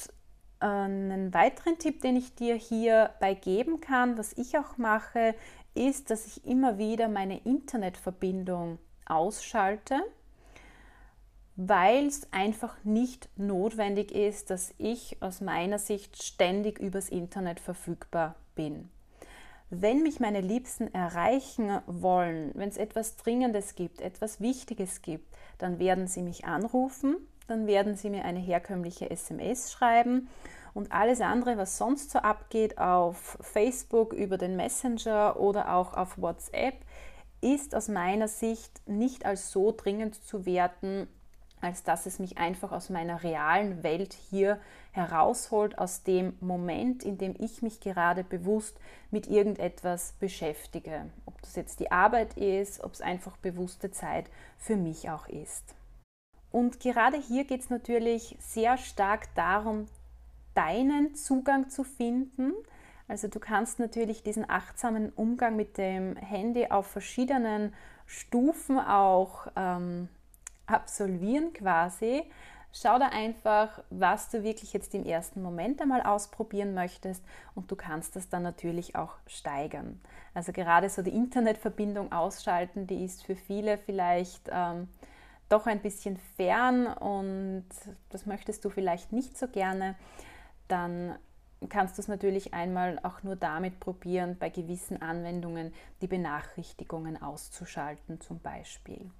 einen 0.60 1.34
weiteren 1.34 1.78
Tipp, 1.78 2.00
den 2.02 2.16
ich 2.16 2.34
dir 2.34 2.54
hierbei 2.54 3.34
geben 3.34 3.80
kann, 3.80 4.16
was 4.16 4.32
ich 4.34 4.56
auch 4.58 4.78
mache, 4.78 5.34
ist, 5.74 6.10
dass 6.10 6.26
ich 6.26 6.44
immer 6.46 6.78
wieder 6.78 7.08
meine 7.08 7.38
Internetverbindung 7.38 8.78
ausschalte. 9.06 10.02
weil 11.56 12.06
es 12.06 12.26
einfach 12.32 12.76
nicht 12.84 13.28
notwendig 13.36 14.10
ist, 14.12 14.50
dass 14.50 14.74
ich 14.78 15.16
aus 15.20 15.40
meiner 15.40 15.78
Sicht 15.78 16.22
ständig 16.22 16.78
übers 16.78 17.08
Internet 17.10 17.60
verfügbar 17.60 18.36
bin. 18.54 18.88
Wenn 19.74 20.02
mich 20.02 20.20
meine 20.20 20.42
Liebsten 20.42 20.92
erreichen 20.92 21.80
wollen, 21.86 22.50
wenn 22.52 22.68
es 22.68 22.76
etwas 22.76 23.16
Dringendes 23.16 23.74
gibt, 23.74 24.02
etwas 24.02 24.38
Wichtiges 24.38 25.00
gibt, 25.00 25.34
dann 25.56 25.78
werden 25.78 26.08
sie 26.08 26.20
mich 26.20 26.44
anrufen, 26.44 27.16
dann 27.48 27.66
werden 27.66 27.96
sie 27.96 28.10
mir 28.10 28.26
eine 28.26 28.38
herkömmliche 28.38 29.10
SMS 29.10 29.72
schreiben 29.72 30.28
und 30.74 30.92
alles 30.92 31.22
andere, 31.22 31.56
was 31.56 31.78
sonst 31.78 32.10
so 32.10 32.18
abgeht 32.18 32.76
auf 32.76 33.38
Facebook, 33.40 34.12
über 34.12 34.36
den 34.36 34.56
Messenger 34.56 35.40
oder 35.40 35.74
auch 35.74 35.94
auf 35.94 36.20
WhatsApp, 36.20 36.74
ist 37.40 37.74
aus 37.74 37.88
meiner 37.88 38.28
Sicht 38.28 38.86
nicht 38.86 39.24
als 39.24 39.52
so 39.52 39.72
dringend 39.74 40.16
zu 40.16 40.44
werten, 40.44 41.08
als 41.62 41.84
dass 41.84 42.06
es 42.06 42.18
mich 42.18 42.36
einfach 42.36 42.72
aus 42.72 42.90
meiner 42.90 43.22
realen 43.22 43.82
Welt 43.82 44.12
hier 44.12 44.60
herausholt, 44.90 45.78
aus 45.78 46.02
dem 46.02 46.36
Moment, 46.40 47.04
in 47.04 47.16
dem 47.16 47.34
ich 47.38 47.62
mich 47.62 47.80
gerade 47.80 48.24
bewusst 48.24 48.78
mit 49.10 49.28
irgendetwas 49.28 50.14
beschäftige. 50.18 51.06
Ob 51.24 51.40
das 51.40 51.54
jetzt 51.56 51.80
die 51.80 51.90
Arbeit 51.90 52.36
ist, 52.36 52.82
ob 52.82 52.92
es 52.92 53.00
einfach 53.00 53.36
bewusste 53.38 53.92
Zeit 53.92 54.28
für 54.58 54.76
mich 54.76 55.08
auch 55.08 55.28
ist. 55.28 55.74
Und 56.50 56.80
gerade 56.80 57.16
hier 57.16 57.44
geht 57.44 57.60
es 57.60 57.70
natürlich 57.70 58.36
sehr 58.40 58.76
stark 58.76 59.34
darum, 59.36 59.86
deinen 60.54 61.14
Zugang 61.14 61.70
zu 61.70 61.84
finden. 61.84 62.52
Also 63.08 63.28
du 63.28 63.38
kannst 63.38 63.78
natürlich 63.78 64.22
diesen 64.22 64.50
achtsamen 64.50 65.10
Umgang 65.10 65.54
mit 65.56 65.78
dem 65.78 66.16
Handy 66.16 66.66
auf 66.66 66.88
verschiedenen 66.88 67.72
Stufen 68.06 68.78
auch 68.78 69.46
ähm, 69.56 70.08
absolvieren 70.66 71.52
quasi. 71.52 72.24
Schau 72.74 72.98
da 72.98 73.08
einfach, 73.08 73.82
was 73.90 74.30
du 74.30 74.42
wirklich 74.42 74.72
jetzt 74.72 74.94
im 74.94 75.04
ersten 75.04 75.42
Moment 75.42 75.82
einmal 75.82 76.00
ausprobieren 76.00 76.72
möchtest 76.72 77.22
und 77.54 77.70
du 77.70 77.76
kannst 77.76 78.16
das 78.16 78.30
dann 78.30 78.42
natürlich 78.42 78.96
auch 78.96 79.16
steigern. 79.26 80.00
Also 80.32 80.52
gerade 80.52 80.88
so 80.88 81.02
die 81.02 81.14
Internetverbindung 81.14 82.12
ausschalten, 82.12 82.86
die 82.86 83.04
ist 83.04 83.26
für 83.26 83.36
viele 83.36 83.76
vielleicht 83.76 84.48
ähm, 84.50 84.88
doch 85.50 85.66
ein 85.66 85.80
bisschen 85.82 86.16
fern 86.36 86.86
und 86.86 87.66
das 88.08 88.24
möchtest 88.24 88.64
du 88.64 88.70
vielleicht 88.70 89.12
nicht 89.12 89.36
so 89.36 89.48
gerne. 89.48 89.96
Dann 90.68 91.18
kannst 91.68 91.98
du 91.98 92.02
es 92.02 92.08
natürlich 92.08 92.54
einmal 92.54 92.98
auch 93.02 93.22
nur 93.22 93.36
damit 93.36 93.80
probieren, 93.80 94.38
bei 94.38 94.48
gewissen 94.48 95.02
Anwendungen 95.02 95.74
die 96.00 96.06
Benachrichtigungen 96.06 97.20
auszuschalten 97.20 98.18
zum 98.22 98.40
Beispiel. 98.40 99.10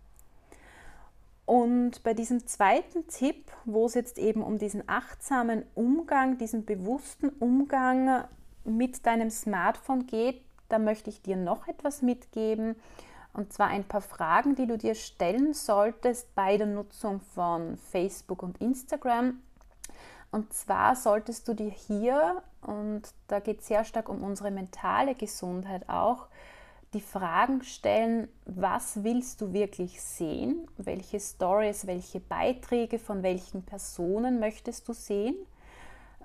Und 1.44 2.02
bei 2.05 2.14
diesem 2.14 2.46
zweiten 2.46 3.07
Tipp, 3.09 3.50
wo 3.64 3.87
es 3.87 3.94
jetzt 3.94 4.18
eben 4.18 4.42
um 4.42 4.59
diesen 4.59 4.88
achtsamen 4.88 5.64
Umgang, 5.74 6.38
diesen 6.38 6.64
bewussten 6.64 7.31
Umgang 7.31 8.24
mit 8.64 9.05
deinem 9.07 9.31
Smartphone 9.31 10.07
geht, 10.07 10.42
da 10.68 10.78
möchte 10.78 11.11
ich 11.11 11.20
dir 11.20 11.37
noch 11.37 11.66
etwas 11.68 12.00
mitgeben. 12.00 12.76
Und 13.35 13.52
zwar 13.52 13.68
ein 13.68 13.85
paar 13.85 14.02
Fragen, 14.02 14.55
die 14.55 14.66
du 14.66 14.76
dir 14.78 14.94
stellen 14.94 15.55
solltest 15.55 16.35
bei 16.35 16.57
der 16.57 16.66
Nutzung 16.66 17.20
von 17.35 17.76
Facebook 17.76 18.42
und 18.42 18.61
Instagram. 18.61 19.40
Und 20.31 20.52
zwar 20.52 20.96
solltest 20.96 21.48
du 21.48 21.55
dir 21.55 21.70
hier, 21.70 22.42
und 22.62 23.02
da 23.28 23.40
geht 23.40 23.61
es 23.61 23.66
sehr 23.66 23.85
stark 23.85 24.09
um 24.09 24.22
unsere 24.22 24.50
mentale 24.50 25.14
Gesundheit 25.14 25.88
auch, 25.88 26.28
die 26.94 27.00
Fragen 27.00 27.62
stellen, 27.62 28.28
was 28.44 29.02
willst 29.02 29.40
du 29.40 29.52
wirklich 29.52 30.00
sehen? 30.00 30.66
Welche 30.76 31.20
Stories, 31.20 31.87
welche 31.87 32.20
Beiträge 32.20 32.98
von 32.98 33.22
welchen 33.22 33.62
Personen 33.62 34.40
möchtest 34.40 34.88
du 34.88 34.92
sehen? 34.92 35.37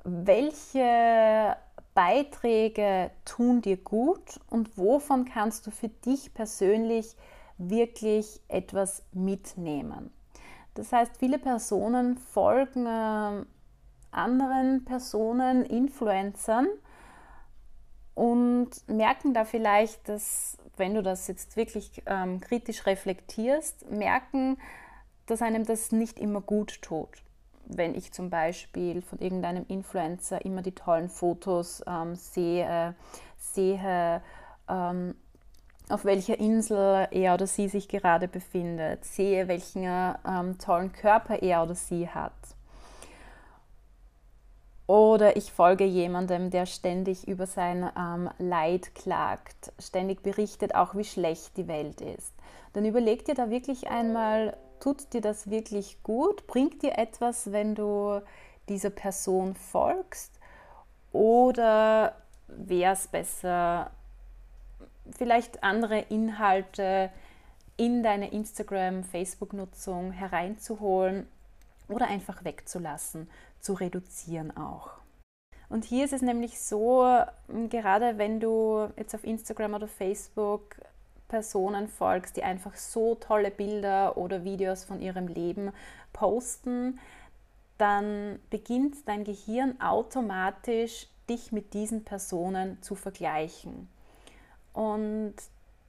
Welche 0.03 1.56
Beiträge 1.93 3.12
tun 3.25 3.62
dir 3.62 3.77
gut 3.77 4.39
und 4.49 4.77
wovon 4.77 5.25
kannst 5.25 5.65
du 5.67 5.71
für 5.71 5.89
dich 5.89 6.34
persönlich 6.34 7.15
wirklich 7.58 8.41
etwas 8.47 9.03
mitnehmen? 9.13 10.12
Das 10.75 10.91
heißt, 10.91 11.17
viele 11.17 11.39
Personen 11.39 12.17
folgen 12.17 12.86
äh, 12.86 13.45
anderen 14.12 14.86
Personen, 14.86 15.65
Influencern, 15.65 16.67
und 18.17 18.69
merken 18.88 19.36
da 19.36 19.45
vielleicht, 19.45 20.10
dass, 20.10 20.58
wenn 20.75 20.95
du 20.95 21.03
das 21.03 21.27
jetzt 21.27 21.56
wirklich 21.56 22.01
ähm, 22.08 22.41
kritisch 22.41 22.88
reflektierst, 22.88 23.91
merken, 23.91 24.58
dass 25.27 25.43
einem 25.43 25.65
das 25.65 25.91
nicht 25.91 26.17
immer 26.17 26.41
gut 26.41 26.82
tut. 26.82 27.10
Wenn 27.67 27.93
ich 27.93 28.12
zum 28.12 28.32
Beispiel 28.32 29.03
von 29.03 29.19
irgendeinem 29.19 29.65
Influencer 29.67 30.43
immer 30.43 30.63
die 30.63 30.71
tollen 30.71 31.10
Fotos 31.10 31.84
ähm, 31.86 32.15
sehe, 32.15 32.95
sehe, 33.38 34.23
ähm, 34.67 35.13
auf 35.88 36.03
welcher 36.03 36.39
Insel 36.39 37.08
er 37.12 37.36
oder 37.36 37.45
sie 37.45 37.67
sich 37.67 37.88
gerade 37.88 38.27
befindet, 38.27 39.06
sehe, 39.06 39.47
welchen 39.47 39.84
ähm, 39.84 40.58
tollen 40.58 40.91
Körper 40.91 41.43
er 41.43 41.62
oder 41.62 41.75
sie 41.75 42.10
hat 42.10 42.57
oder 45.17 45.36
ich 45.36 45.51
folge 45.51 45.84
jemandem, 45.84 46.51
der 46.51 46.67
ständig 46.67 47.27
über 47.27 47.47
sein 47.47 47.89
ähm, 47.97 48.30
Leid 48.38 48.93
klagt, 48.93 49.73
ständig 49.80 50.21
berichtet 50.21 50.75
auch, 50.75 50.93
wie 50.93 51.06
schlecht 51.06 51.58
die 51.58 51.67
Welt 51.67 52.01
ist. 52.01 52.36
Dann 52.73 52.86
überleg 52.86 53.25
dir 53.25 53.34
da 53.34 53.49
wirklich 53.49 53.88
einmal, 53.88 54.56
tut 54.80 55.13
dir 55.13 55.21
das 55.21 55.49
wirklich 55.49 56.03
gut? 56.03 56.45
Bringt 56.45 56.84
dir 56.84 56.99
etwas, 56.99 57.51
wenn 57.51 57.73
du 57.73 58.21
dieser 58.69 58.91
Person 58.91 59.56
folgst? 59.56 60.39
Oder 61.13 62.13
wäre 62.47 62.93
es 62.93 63.08
besser, 63.08 63.89
vielleicht 65.17 65.63
andere 65.63 65.97
Inhalte 65.97 67.10
in 67.75 68.03
deine 68.03 68.30
Instagram, 68.32 69.03
Facebook-Nutzung 69.03 70.12
hereinzuholen 70.12 71.25
oder 71.89 72.06
einfach 72.06 72.43
wegzulassen? 72.43 73.27
zu 73.67 73.73
reduzieren 73.73 74.56
auch. 74.56 74.91
Und 75.69 75.84
hier 75.84 76.06
ist 76.06 76.13
es 76.13 76.21
nämlich 76.21 76.60
so, 76.60 77.06
gerade 77.69 78.17
wenn 78.17 78.39
du 78.39 78.88
jetzt 78.97 79.13
auf 79.13 79.23
Instagram 79.23 79.73
oder 79.73 79.88
Facebook 79.88 80.77
Personen 81.27 81.89
folgst, 81.89 82.38
die 82.38 82.43
einfach 82.43 82.75
so 82.75 83.15
tolle 83.15 83.51
Bilder 83.51 84.15
oder 84.17 84.43
Videos 84.43 84.86
von 84.86 85.01
ihrem 85.01 85.27
Leben 85.27 85.71
posten, 86.13 86.99
dann 87.77 88.39
beginnt 88.49 89.08
dein 89.08 89.23
Gehirn 89.23 89.80
automatisch 89.82 91.08
dich 91.30 91.51
mit 91.51 91.73
diesen 91.73 92.06
Personen 92.06 92.82
zu 92.82 92.95
vergleichen. 92.95 93.89
Und 94.73 95.36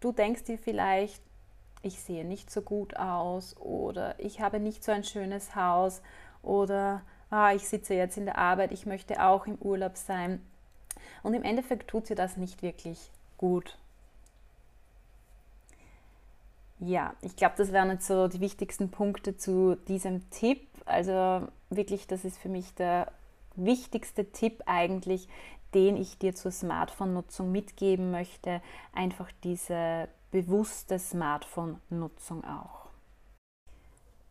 du 0.01 0.13
denkst 0.13 0.45
dir 0.45 0.59
vielleicht, 0.59 1.23
ich 1.83 2.01
sehe 2.01 2.25
nicht 2.25 2.51
so 2.51 2.63
gut 2.63 2.97
aus 2.97 3.57
oder 3.59 4.19
ich 4.19 4.41
habe 4.41 4.59
nicht 4.59 4.83
so 4.83 4.91
ein 4.91 5.05
schönes 5.05 5.55
Haus 5.55 6.03
oder 6.43 7.03
ah, 7.31 7.53
ich 7.53 7.69
sitze 7.69 7.95
jetzt 7.95 8.17
in 8.17 8.25
der 8.25 8.39
Arbeit, 8.39 8.73
ich 8.73 8.87
möchte 8.87 9.23
auch 9.23 9.47
im 9.47 9.57
Urlaub 9.57 9.97
sein. 9.97 10.41
Und 11.23 11.35
im 11.35 11.43
Endeffekt 11.43 11.89
tut 11.89 12.07
sie 12.07 12.15
das 12.15 12.37
nicht 12.37 12.63
wirklich 12.63 13.11
gut. 13.37 13.79
Ja, 16.81 17.15
ich 17.23 17.35
glaube, 17.35 17.55
das 17.57 17.73
wären 17.73 17.91
jetzt 17.91 18.07
so 18.07 18.29
die 18.29 18.41
wichtigsten 18.41 18.91
Punkte 18.91 19.37
zu 19.37 19.77
diesem 19.89 20.29
Tipp. 20.31 20.61
Also 20.85 21.49
wirklich, 21.71 22.07
das 22.07 22.25
ist 22.25 22.39
für 22.39 22.49
mich 22.49 22.75
der 22.75 23.11
wichtigste 23.57 24.31
Tipp 24.31 24.63
eigentlich, 24.67 25.29
den 25.75 25.97
ich 25.97 26.19
dir 26.19 26.35
zur 26.35 26.53
Smartphone-Nutzung 26.53 27.51
mitgeben 27.51 28.11
möchte. 28.11 28.63
Einfach 28.93 29.31
diese 29.43 30.09
bewusste 30.31 30.99
Smartphone-Nutzung 30.99 32.45
auch. 32.45 32.88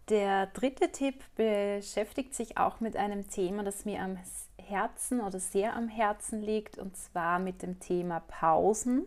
Der 0.09 0.47
dritte 0.47 0.89
Tipp 0.93 1.21
beschäftigt 1.35 2.33
sich 2.33 2.57
auch 2.57 2.79
mit 2.79 2.95
einem 2.95 3.29
Thema, 3.29 3.63
das 3.63 3.83
mir 3.83 4.01
am 4.01 4.17
Herzen 4.57 5.19
oder 5.19 5.37
sehr 5.37 5.75
am 5.75 5.89
Herzen 5.89 6.41
liegt, 6.41 6.77
und 6.77 6.95
zwar 6.95 7.39
mit 7.39 7.61
dem 7.61 7.81
Thema 7.81 8.21
Pausen. 8.21 9.05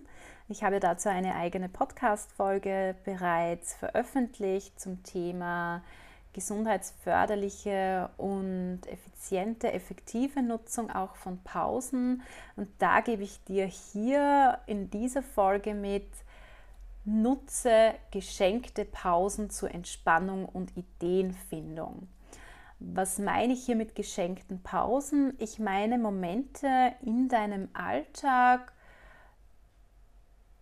Ich 0.49 0.63
habe 0.63 0.79
dazu 0.79 1.09
eine 1.09 1.37
eigene 1.37 1.71
Podcast-Folge 1.71 2.97
bereits 3.05 3.75
veröffentlicht 3.75 4.79
zum 4.79 5.03
Thema 5.03 5.83
gesundheitsförderliche 6.35 8.11
und 8.19 8.81
effiziente, 8.87 9.73
effektive 9.73 10.43
Nutzung 10.43 10.91
auch 10.91 11.17
von 11.17 11.43
Pausen. 11.43 12.23
Und 12.57 12.69
da 12.79 13.01
gebe 13.01 13.23
ich 13.23 13.43
dir 13.45 13.65
hier 13.65 14.59
in 14.67 14.91
dieser 14.91 15.23
Folge 15.23 15.73
mit, 15.73 16.09
Nutze 17.05 17.95
geschenkte 18.11 18.85
Pausen 18.85 19.51
zur 19.51 19.71
Entspannung 19.73 20.45
und 20.45 20.77
Ideenfindung. 20.77 22.09
Was 22.79 23.19
meine 23.19 23.53
ich 23.53 23.65
hier 23.65 23.77
mit 23.77 23.95
geschenkten 23.95 24.63
Pausen? 24.63 25.35
Ich 25.39 25.59
meine 25.59 25.99
Momente 25.99 26.95
in 27.03 27.29
deinem 27.29 27.69
Alltag, 27.75 28.73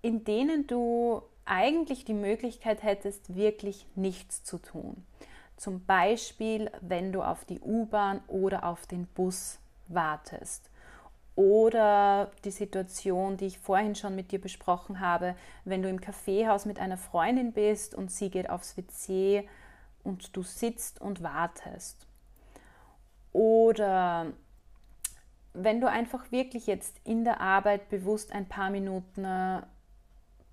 in 0.02 0.24
denen 0.24 0.66
du 0.66 1.22
eigentlich 1.44 2.04
die 2.04 2.14
Möglichkeit 2.14 2.82
hättest, 2.82 3.34
wirklich 3.34 3.86
nichts 3.94 4.44
zu 4.44 4.58
tun. 4.58 5.04
Zum 5.56 5.84
Beispiel, 5.84 6.70
wenn 6.80 7.12
du 7.12 7.22
auf 7.22 7.44
die 7.44 7.60
U-Bahn 7.60 8.20
oder 8.28 8.64
auf 8.64 8.86
den 8.86 9.06
Bus 9.06 9.58
wartest. 9.88 10.67
Oder 11.38 12.32
die 12.42 12.50
Situation, 12.50 13.36
die 13.36 13.46
ich 13.46 13.60
vorhin 13.60 13.94
schon 13.94 14.16
mit 14.16 14.32
dir 14.32 14.40
besprochen 14.40 14.98
habe, 14.98 15.36
wenn 15.64 15.82
du 15.82 15.88
im 15.88 16.00
Kaffeehaus 16.00 16.64
mit 16.64 16.80
einer 16.80 16.96
Freundin 16.96 17.52
bist 17.52 17.94
und 17.94 18.10
sie 18.10 18.28
geht 18.28 18.50
aufs 18.50 18.76
WC 18.76 19.48
und 20.02 20.36
du 20.36 20.42
sitzt 20.42 21.00
und 21.00 21.22
wartest. 21.22 22.08
Oder 23.32 24.32
wenn 25.52 25.80
du 25.80 25.88
einfach 25.88 26.32
wirklich 26.32 26.66
jetzt 26.66 27.00
in 27.04 27.22
der 27.22 27.40
Arbeit 27.40 27.88
bewusst 27.88 28.32
ein 28.32 28.48
paar 28.48 28.70
Minuten 28.70 29.24
äh, 29.24 29.62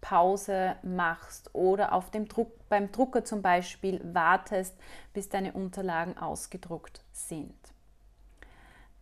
Pause 0.01 0.75
machst 0.83 1.49
oder 1.55 1.93
auf 1.93 2.11
dem 2.11 2.27
Druck, 2.27 2.51
beim 2.69 2.91
Drucker 2.91 3.25
zum 3.25 3.41
Beispiel 3.41 4.01
wartest, 4.13 4.77
bis 5.13 5.29
deine 5.29 5.53
Unterlagen 5.53 6.15
ausgedruckt 6.15 7.01
sind. 7.11 7.74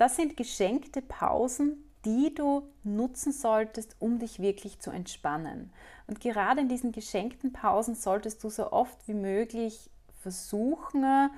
Das 0.04 0.18
sind 0.18 0.36
geschenkte 0.36 1.02
Pausen, 1.02 1.90
die 2.04 2.36
du 2.36 2.68
nutzen 2.84 3.32
solltest, 3.32 3.96
um 4.00 4.20
dich 4.20 4.42
wirklich 4.42 4.82
zu 4.82 4.92
entspannen. 4.92 5.72
Und 6.08 6.20
gerade 6.20 6.60
in 6.60 6.68
diesen 6.68 6.92
geschenkten 6.92 7.54
Pausen 7.54 7.96
solltest 7.96 8.44
du 8.44 8.50
so 8.50 8.74
oft 8.74 9.08
wie 9.08 9.14
möglich 9.14 9.90
versuchen, 10.20 11.30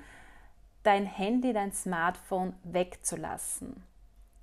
dein 0.82 1.06
Handy, 1.06 1.52
dein 1.52 1.70
Smartphone 1.70 2.54
wegzulassen. 2.64 3.84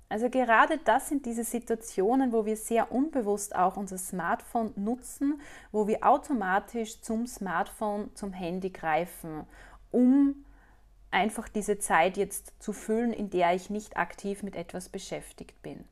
Also 0.08 0.30
gerade 0.30 0.78
das 0.78 1.10
sind 1.10 1.26
diese 1.26 1.44
Situationen, 1.44 2.32
wo 2.32 2.46
wir 2.46 2.56
sehr 2.56 2.92
unbewusst 2.92 3.54
auch 3.54 3.76
unser 3.76 3.98
Smartphone 3.98 4.72
nutzen, 4.76 5.38
wo 5.70 5.86
wir 5.86 6.02
automatisch 6.02 7.02
zum 7.02 7.26
Smartphone, 7.26 8.08
zum 8.14 8.32
Handy 8.32 8.70
greifen, 8.70 9.44
um 9.90 10.46
einfach 11.14 11.48
diese 11.48 11.78
Zeit 11.78 12.16
jetzt 12.16 12.52
zu 12.58 12.72
füllen, 12.72 13.12
in 13.12 13.30
der 13.30 13.54
ich 13.54 13.70
nicht 13.70 13.96
aktiv 13.96 14.42
mit 14.42 14.56
etwas 14.56 14.88
beschäftigt 14.88 15.62
bin. 15.62 15.84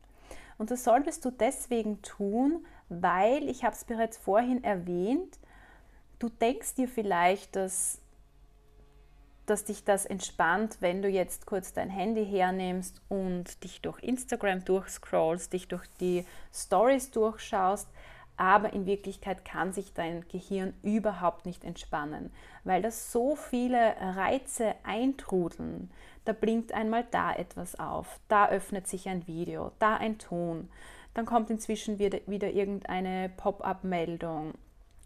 Und 0.58 0.70
das 0.70 0.84
solltest 0.84 1.24
du 1.24 1.30
deswegen 1.30 2.02
tun, 2.02 2.66
weil, 2.88 3.48
ich 3.48 3.64
habe 3.64 3.74
es 3.74 3.84
bereits 3.84 4.18
vorhin 4.18 4.62
erwähnt, 4.62 5.38
du 6.18 6.28
denkst 6.28 6.74
dir 6.74 6.88
vielleicht, 6.88 7.56
dass 7.56 8.02
dass 9.46 9.64
dich 9.64 9.84
das 9.84 10.06
entspannt, 10.06 10.76
wenn 10.80 11.02
du 11.02 11.08
jetzt 11.08 11.46
kurz 11.46 11.72
dein 11.72 11.90
Handy 11.90 12.24
hernimmst 12.24 13.02
und 13.08 13.64
dich 13.64 13.80
durch 13.80 14.00
Instagram 14.02 14.64
durchscrollst, 14.64 15.52
dich 15.52 15.68
durch 15.68 15.86
die 16.00 16.24
Stories 16.54 17.10
durchschaust, 17.10 17.88
aber 18.36 18.72
in 18.72 18.86
Wirklichkeit 18.86 19.44
kann 19.44 19.72
sich 19.72 19.94
dein 19.94 20.26
Gehirn 20.28 20.74
überhaupt 20.82 21.46
nicht 21.46 21.64
entspannen, 21.64 22.30
weil 22.64 22.82
das 22.82 23.12
so 23.12 23.36
viele 23.36 23.94
Reize 24.00 24.74
eintrudeln. 24.82 25.90
Da 26.24 26.32
blinkt 26.32 26.72
einmal 26.72 27.06
da 27.10 27.34
etwas 27.34 27.78
auf, 27.78 28.20
da 28.28 28.48
öffnet 28.48 28.86
sich 28.86 29.08
ein 29.08 29.26
Video, 29.26 29.72
da 29.78 29.96
ein 29.96 30.18
Ton, 30.18 30.68
dann 31.14 31.26
kommt 31.26 31.50
inzwischen 31.50 31.98
wieder, 31.98 32.18
wieder 32.26 32.50
irgendeine 32.50 33.28
Pop-up-Meldung 33.36 34.54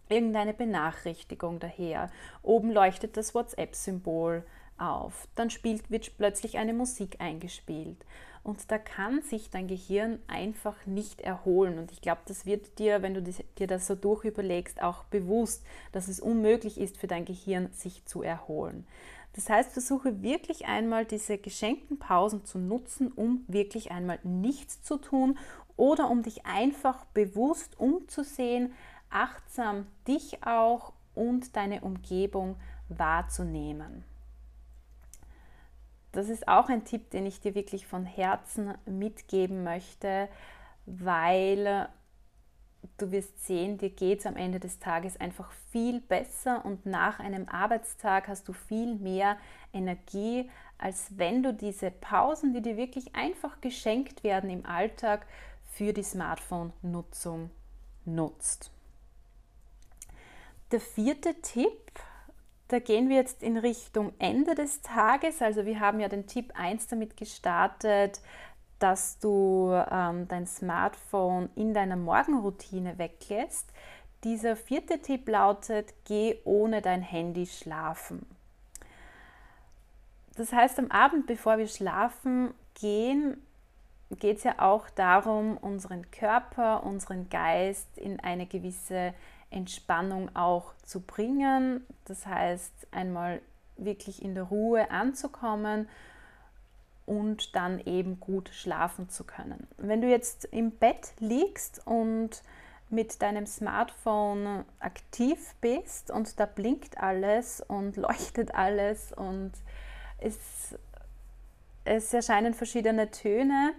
irgendeine 0.09 0.55
Benachrichtigung 0.55 1.59
daher. 1.59 2.11
Oben 2.43 2.71
leuchtet 2.71 3.17
das 3.17 3.35
WhatsApp-Symbol 3.35 4.45
auf. 4.79 5.29
Dann 5.35 5.51
spielt, 5.51 5.91
wird 5.91 6.17
plötzlich 6.17 6.59
eine 6.59 6.75
Musik 6.75 7.21
eingespielt. 7.21 8.05
Und 8.43 8.71
da 8.71 8.79
kann 8.79 9.23
sich 9.23 9.51
dein 9.51 9.67
Gehirn 9.67 10.21
einfach 10.29 10.87
nicht 10.87 11.21
erholen. 11.21 11.79
Und 11.79 11.91
ich 11.91 12.01
glaube, 12.01 12.21
das 12.27 12.47
wird 12.47 12.79
dir, 12.79 13.03
wenn 13.03 13.15
du 13.15 13.23
dir 13.23 13.67
das 13.67 13.89
so 13.89 13.97
durchüberlegst, 13.97 14.83
auch 14.83 15.03
bewusst, 15.05 15.65
dass 15.91 16.07
es 16.07 16.21
unmöglich 16.21 16.79
ist 16.79 16.97
für 16.97 17.09
dein 17.09 17.25
Gehirn, 17.25 17.71
sich 17.73 18.05
zu 18.05 18.23
erholen. 18.23 18.87
Das 19.33 19.51
heißt, 19.51 19.73
versuche 19.73 20.23
wirklich 20.23 20.67
einmal 20.67 21.05
diese 21.05 21.39
geschenkten 21.39 21.99
Pausen 21.99 22.45
zu 22.45 22.59
nutzen, 22.59 23.13
um 23.13 23.45
wirklich 23.49 23.91
einmal 23.91 24.19
nichts 24.23 24.81
zu 24.81 24.97
tun 24.97 25.37
oder 25.77 26.09
um 26.09 26.23
dich 26.23 26.47
einfach 26.47 27.05
bewusst 27.07 27.79
umzusehen, 27.79 28.73
achtsam 29.11 29.87
dich 30.07 30.45
auch 30.45 30.93
und 31.15 31.57
deine 31.57 31.81
Umgebung 31.81 32.57
wahrzunehmen. 32.89 34.05
Das 36.17 36.31
ist 36.31 36.49
auch 36.49 36.71
ein 36.71 36.85
Tipp, 36.85 37.11
den 37.11 37.27
ich 37.27 37.41
dir 37.41 37.55
wirklich 37.55 37.87
von 37.87 38.07
Herzen 38.07 38.73
mitgeben 38.87 39.65
möchte, 39.65 40.31
weil 40.87 41.91
du 42.97 43.11
wirst 43.11 43.45
sehen, 43.45 43.77
dir 43.77 43.91
geht 43.91 44.21
es 44.21 44.27
am 44.27 44.37
Ende 44.37 44.59
des 44.59 44.79
Tages 44.79 45.21
einfach 45.21 45.53
viel 45.71 46.01
besser 46.01 46.65
und 46.65 46.87
nach 46.87 47.21
einem 47.21 47.51
Arbeitstag 47.51 48.29
hast 48.29 48.49
du 48.49 48.55
viel 48.55 48.95
mehr 48.95 49.37
Energie, 49.75 50.49
als 50.79 51.19
wenn 51.19 51.43
du 51.43 51.53
diese 51.53 51.91
Pausen, 51.91 52.55
die 52.55 52.63
dir 52.63 52.79
wirklich 52.79 53.15
einfach 53.15 53.61
geschenkt 53.61 54.25
werden 54.25 54.49
im 54.49 54.65
Alltag, 54.65 55.27
für 55.73 55.93
die 55.93 56.03
Smartphone-Nutzung 56.03 57.51
nutzt. 58.07 58.71
Der 60.71 60.81
vierte 60.81 61.35
Tipp, 61.43 61.93
da 62.69 62.79
gehen 62.81 63.09
wir 63.09 63.17
jetzt 63.17 63.43
in 63.43 63.57
Richtung 63.57 64.13
Ende 64.19 64.55
des 64.55 64.83
Tages. 64.83 65.41
Also 65.41 65.67
wir 65.67 65.79
haben 65.81 66.01
ja 66.01 66.09
den 66.09 66.27
Tipp 66.27 66.53
1 66.57 66.89
damit 66.89 67.17
gestartet, 67.17 68.21
dass 68.79 69.19
du 69.19 69.71
ähm, 69.91 70.27
dein 70.29 70.47
Smartphone 70.47 71.49
in 71.55 71.75
deiner 71.75 71.97
Morgenroutine 71.97 72.99
weglässt. 72.99 73.73
Dieser 74.25 74.57
vierte 74.57 75.01
Tipp 75.01 75.29
lautet, 75.29 75.95
geh 76.05 76.37
ohne 76.45 76.83
dein 76.83 77.03
Handy 77.03 77.47
schlafen. 77.47 78.27
Das 80.37 80.53
heißt, 80.53 80.79
am 80.79 80.91
Abend, 80.91 81.27
bevor 81.27 81.59
wir 81.59 81.69
schlafen 81.69 82.53
gehen, 82.75 83.41
geht 84.11 84.39
es 84.39 84.45
ja 84.45 84.57
auch 84.59 84.91
darum, 84.91 85.57
unseren 85.57 86.11
Körper, 86.11 86.85
unseren 86.85 87.29
Geist 87.31 87.97
in 87.97 88.21
eine 88.21 88.47
gewisse 88.47 89.15
Entspannung 89.51 90.35
auch 90.35 90.75
zu 90.83 91.01
bringen. 91.01 91.87
Das 92.05 92.27
heißt, 92.27 92.89
einmal 92.91 93.41
wirklich 93.77 94.23
in 94.23 94.35
der 94.35 94.45
Ruhe 94.45 94.91
anzukommen 94.91 95.89
und 97.05 97.55
dann 97.55 97.81
eben 97.81 98.21
gut 98.21 98.51
schlafen 98.53 99.09
zu 99.09 99.25
können. 99.25 99.67
Wenn 99.77 100.01
du 100.01 100.09
jetzt 100.09 100.45
im 100.47 100.73
Bett 100.73 101.13
liegst 101.21 101.87
und 101.87 102.43
mit 102.89 103.21
deinem 103.23 103.47
Smartphone 103.47 104.65
aktiv 104.81 105.55
bist 105.61 106.11
und 106.11 106.39
da 106.39 106.47
blinkt 106.47 106.99
alles 106.99 107.61
und 107.61 107.97
leuchtet 107.97 108.55
alles 108.55 109.13
und 109.13 109.53
es, 110.19 110.77
es 111.85 112.13
erscheinen 112.13 112.55
verschiedene 112.55 113.11
Töne, 113.11 113.73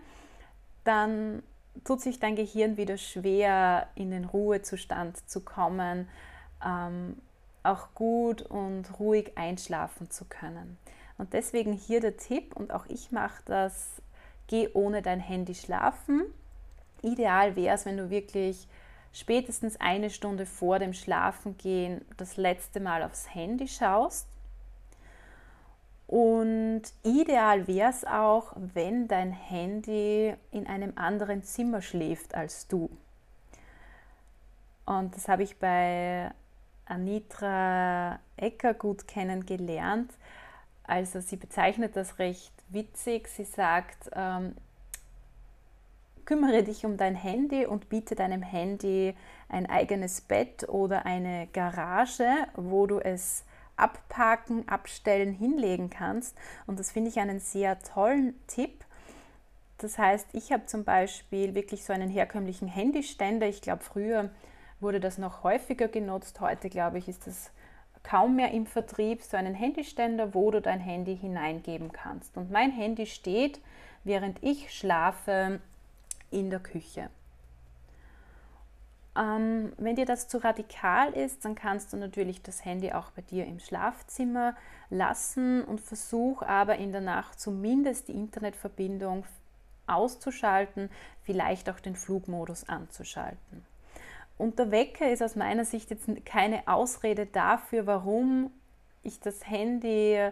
dann 0.83 1.43
tut 1.83 2.01
sich 2.01 2.19
dein 2.19 2.35
Gehirn 2.35 2.77
wieder 2.77 2.97
schwer, 2.97 3.87
in 3.95 4.11
den 4.11 4.25
Ruhezustand 4.25 5.29
zu 5.29 5.41
kommen, 5.41 6.07
ähm, 6.65 7.17
auch 7.63 7.93
gut 7.93 8.41
und 8.41 8.99
ruhig 8.99 9.37
einschlafen 9.37 10.09
zu 10.09 10.25
können. 10.25 10.77
Und 11.17 11.33
deswegen 11.33 11.73
hier 11.73 11.99
der 11.99 12.17
Tipp, 12.17 12.55
und 12.55 12.71
auch 12.71 12.85
ich 12.87 13.11
mache 13.11 13.41
das, 13.45 14.01
geh 14.47 14.69
ohne 14.73 15.01
dein 15.01 15.19
Handy 15.19 15.55
schlafen. 15.55 16.23
Ideal 17.01 17.55
wäre 17.55 17.75
es, 17.75 17.85
wenn 17.85 17.97
du 17.97 18.09
wirklich 18.09 18.67
spätestens 19.11 19.79
eine 19.79 20.09
Stunde 20.09 20.45
vor 20.45 20.79
dem 20.79 20.93
Schlafengehen 20.93 22.05
das 22.17 22.37
letzte 22.37 22.79
Mal 22.79 23.03
aufs 23.03 23.33
Handy 23.33 23.67
schaust 23.67 24.27
und 26.07 26.83
ideal 27.03 27.67
wäre 27.67 27.89
es 27.89 28.05
auch, 28.05 28.53
wenn 28.55 29.09
dein 29.09 29.31
Handy 29.31 30.33
in 30.51 30.65
einem 30.65 30.93
anderen 30.95 31.43
Zimmer 31.43 31.81
schläft 31.81 32.33
als 32.33 32.67
du. 32.67 32.89
Und 34.85 35.15
das 35.15 35.27
habe 35.27 35.43
ich 35.43 35.57
bei 35.57 36.31
Anitra 36.85 38.19
Ecker 38.37 38.73
gut 38.73 39.05
kennengelernt. 39.05 40.13
Also 40.83 41.19
sie 41.19 41.35
bezeichnet 41.35 41.97
das 41.97 42.19
recht 42.19 42.53
witzig. 42.69 43.27
Sie 43.27 43.43
sagt, 43.43 44.09
ähm, 44.13 44.55
kümmere 46.23 46.63
dich 46.63 46.85
um 46.85 46.95
dein 46.95 47.15
Handy 47.15 47.65
und 47.65 47.89
biete 47.89 48.15
deinem 48.15 48.43
Handy 48.43 49.13
ein 49.49 49.69
eigenes 49.69 50.21
Bett 50.21 50.69
oder 50.69 51.05
eine 51.05 51.47
Garage, 51.51 52.29
wo 52.55 52.87
du 52.87 52.99
es 52.99 53.43
abpacken, 53.77 54.67
abstellen, 54.67 55.33
hinlegen 55.33 55.89
kannst. 55.89 56.35
Und 56.65 56.79
das 56.79 56.91
finde 56.91 57.09
ich 57.09 57.19
einen 57.19 57.39
sehr 57.39 57.79
tollen 57.79 58.35
Tipp. 58.47 58.83
Das 59.77 59.97
heißt, 59.97 60.29
ich 60.33 60.51
habe 60.51 60.65
zum 60.65 60.83
Beispiel 60.83 61.53
wirklich 61.53 61.83
so 61.85 61.93
einen 61.93 62.09
herkömmlichen 62.09 62.67
Handyständer. 62.67 63.47
Ich 63.47 63.61
glaube, 63.61 63.83
früher 63.83 64.31
wurde 64.79 64.99
das 64.99 65.17
noch 65.17 65.43
häufiger 65.43 65.87
genutzt. 65.87 66.41
Heute, 66.41 66.69
glaube 66.69 66.97
ich, 66.97 67.07
ist 67.07 67.27
das 67.27 67.51
kaum 68.03 68.35
mehr 68.35 68.51
im 68.51 68.65
Vertrieb. 68.65 69.21
So 69.21 69.37
einen 69.37 69.53
Handyständer, 69.53 70.33
wo 70.33 70.49
du 70.51 70.61
dein 70.61 70.79
Handy 70.79 71.15
hineingeben 71.15 71.91
kannst. 71.91 72.37
Und 72.37 72.51
mein 72.51 72.71
Handy 72.71 73.05
steht, 73.05 73.61
während 74.03 74.41
ich 74.43 74.73
schlafe, 74.73 75.59
in 76.31 76.49
der 76.49 76.59
Küche. 76.59 77.09
Ähm, 79.17 79.73
wenn 79.77 79.95
dir 79.95 80.05
das 80.05 80.27
zu 80.27 80.43
radikal 80.43 81.11
ist, 81.13 81.43
dann 81.43 81.55
kannst 81.55 81.91
du 81.91 81.97
natürlich 81.97 82.41
das 82.41 82.63
Handy 82.63 82.91
auch 82.91 83.11
bei 83.11 83.21
dir 83.23 83.45
im 83.45 83.59
Schlafzimmer 83.59 84.55
lassen 84.89 85.63
und 85.63 85.81
versuch 85.81 86.43
aber 86.43 86.75
in 86.77 86.91
der 86.91 87.01
Nacht 87.01 87.39
zumindest 87.39 88.09
die 88.09 88.13
Internetverbindung 88.13 89.25
auszuschalten, 89.87 90.89
vielleicht 91.23 91.69
auch 91.69 91.79
den 91.79 91.95
Flugmodus 91.95 92.67
anzuschalten. 92.69 93.65
Und 94.37 94.59
der 94.59 94.69
Wecker 94.69 95.09
ist 95.09 95.23
aus 95.23 95.35
meiner 95.35 95.65
Sicht 95.65 95.89
jetzt 95.89 96.07
keine 96.25 96.67
Ausrede 96.67 97.25
dafür, 97.25 97.87
warum 97.87 98.51
ich 99.01 99.19
das 99.19 99.47
Handy 99.49 100.29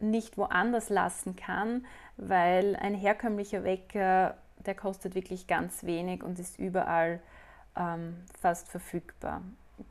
nicht 0.00 0.36
woanders 0.36 0.88
lassen 0.88 1.36
kann, 1.36 1.86
weil 2.16 2.74
ein 2.76 2.94
herkömmlicher 2.94 3.62
Wecker, 3.62 4.36
der 4.66 4.74
kostet 4.74 5.14
wirklich 5.14 5.46
ganz 5.46 5.84
wenig 5.84 6.24
und 6.24 6.38
ist 6.40 6.58
überall 6.58 7.20
ähm, 7.76 8.16
fast 8.40 8.68
verfügbar. 8.68 9.42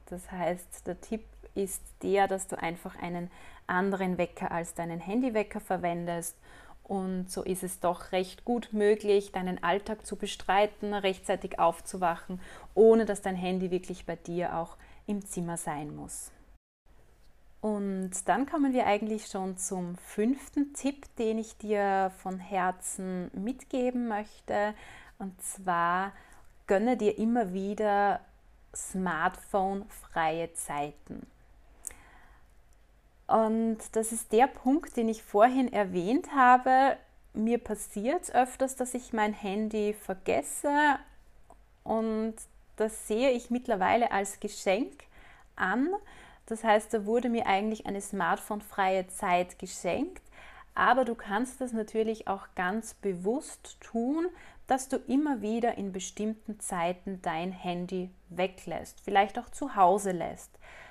Das 0.08 0.32
heißt, 0.32 0.88
der 0.88 1.00
Tipp 1.02 1.24
ist 1.56 1.82
der, 2.02 2.28
dass 2.28 2.48
du 2.48 2.60
einfach 2.60 2.96
einen 3.02 3.30
anderen 3.68 4.18
Wecker 4.18 4.52
als 4.52 4.74
deinen 4.74 5.00
Handywecker 5.00 5.60
verwendest. 5.60 6.36
Und 6.84 7.32
so 7.32 7.44
ist 7.44 7.64
es 7.64 7.80
doch 7.80 8.12
recht 8.12 8.44
gut 8.44 8.74
möglich, 8.74 9.32
deinen 9.32 9.64
Alltag 9.64 10.06
zu 10.06 10.18
bestreiten, 10.18 10.94
rechtzeitig 10.94 11.58
aufzuwachen, 11.60 12.42
ohne 12.76 13.06
dass 13.06 13.22
dein 13.22 13.36
Handy 13.36 13.72
wirklich 13.72 14.06
bei 14.06 14.18
dir 14.18 14.58
auch 14.58 14.76
im 15.08 15.26
Zimmer 15.26 15.58
sein 15.58 15.96
muss. 15.96 16.32
Und 17.62 18.12
dann 18.28 18.46
kommen 18.46 18.74
wir 18.74 18.86
eigentlich 18.86 19.28
schon 19.28 19.56
zum 19.58 19.96
fünften 19.96 20.74
Tipp, 20.74 21.06
den 21.16 21.38
ich 21.38 21.58
dir 21.58 22.12
von 22.18 22.38
Herzen 22.38 23.32
mitgeben 23.34 24.10
möchte. 24.10 24.74
Und 25.18 25.42
zwar 25.42 26.12
gönne 26.68 26.98
dir 26.98 27.18
immer 27.18 27.54
wieder 27.54 28.20
Smartphone-freie 28.76 30.54
Zeiten. 30.54 31.28
Und 33.28 33.78
das 33.94 34.12
ist 34.12 34.32
der 34.32 34.48
Punkt, 34.48 34.98
den 34.98 35.10
ich 35.10 35.24
vorhin 35.24 35.72
erwähnt 35.72 36.36
habe. 36.36 36.98
Mir 37.34 37.58
passiert 37.58 38.34
öfters, 38.34 38.76
dass 38.76 38.94
ich 38.94 39.14
mein 39.14 39.34
Handy 39.34 39.94
vergesse 39.94 41.00
und 41.84 42.36
das 42.76 43.08
sehe 43.08 43.32
ich 43.32 43.50
mittlerweile 43.50 44.12
als 44.12 44.40
Geschenk 44.40 45.04
an. 45.56 45.90
Das 46.46 46.64
heißt, 46.64 46.94
da 46.94 47.06
wurde 47.06 47.30
mir 47.30 47.48
eigentlich 47.48 47.86
eine 47.86 48.02
smartphone-freie 48.02 49.08
Zeit 49.08 49.60
geschenkt. 49.60 50.22
Aber 50.76 51.06
du 51.06 51.16
kannst 51.16 51.62
das 51.62 51.72
natürlich 51.72 52.28
auch 52.28 52.48
ganz 52.56 52.96
bewusst 52.96 53.78
tun, 53.80 54.28
dass 54.74 54.90
du 54.90 54.98
immer 54.98 55.44
wieder 55.44 55.78
in 55.78 55.92
bestimmten 55.92 56.60
Zeiten 56.60 57.22
dein 57.22 57.52
Handy 57.52 58.10
weglässt, 58.30 59.02
vielleicht 59.02 59.38
auch 59.38 59.50
zu 59.50 59.76
Hause 59.76 60.14
lässt. 60.14 60.50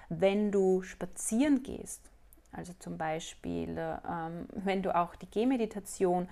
Wenn 0.08 0.52
du 0.52 0.82
spazieren 0.82 1.64
gehst, 1.64 2.00
also 2.52 2.74
zum 2.78 2.96
Beispiel, 2.96 3.76
ähm, 3.76 4.46
wenn 4.54 4.84
du 4.84 4.94
auch 4.94 5.16
die 5.16 5.28
Gehmeditation 5.28 6.28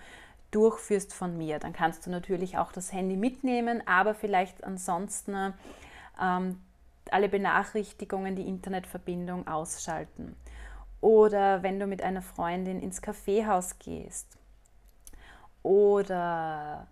durchführst 0.52 1.12
von 1.12 1.36
mir, 1.36 1.58
dann 1.58 1.72
kannst 1.72 2.06
du 2.06 2.10
natürlich 2.10 2.56
auch 2.56 2.70
das 2.70 2.92
Handy 2.92 3.16
mitnehmen, 3.16 3.82
aber 3.84 4.14
vielleicht 4.14 4.62
ansonsten 4.62 5.52
ähm, 6.22 6.60
alle 7.10 7.28
Benachrichtigungen, 7.28 8.36
die 8.36 8.46
Internetverbindung 8.46 9.48
ausschalten. 9.48 10.36
Oder 11.00 11.64
wenn 11.64 11.80
du 11.80 11.88
mit 11.88 12.00
einer 12.00 12.22
Freundin 12.22 12.80
ins 12.80 13.02
Kaffeehaus 13.02 13.80
gehst. 13.80 14.38
Oder 15.64 16.86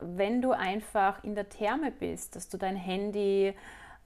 wenn 0.00 0.42
du 0.42 0.52
einfach 0.52 1.22
in 1.24 1.34
der 1.34 1.48
Therme 1.48 1.90
bist, 1.90 2.36
dass 2.36 2.48
du 2.48 2.56
dein 2.56 2.76
Handy 2.76 3.54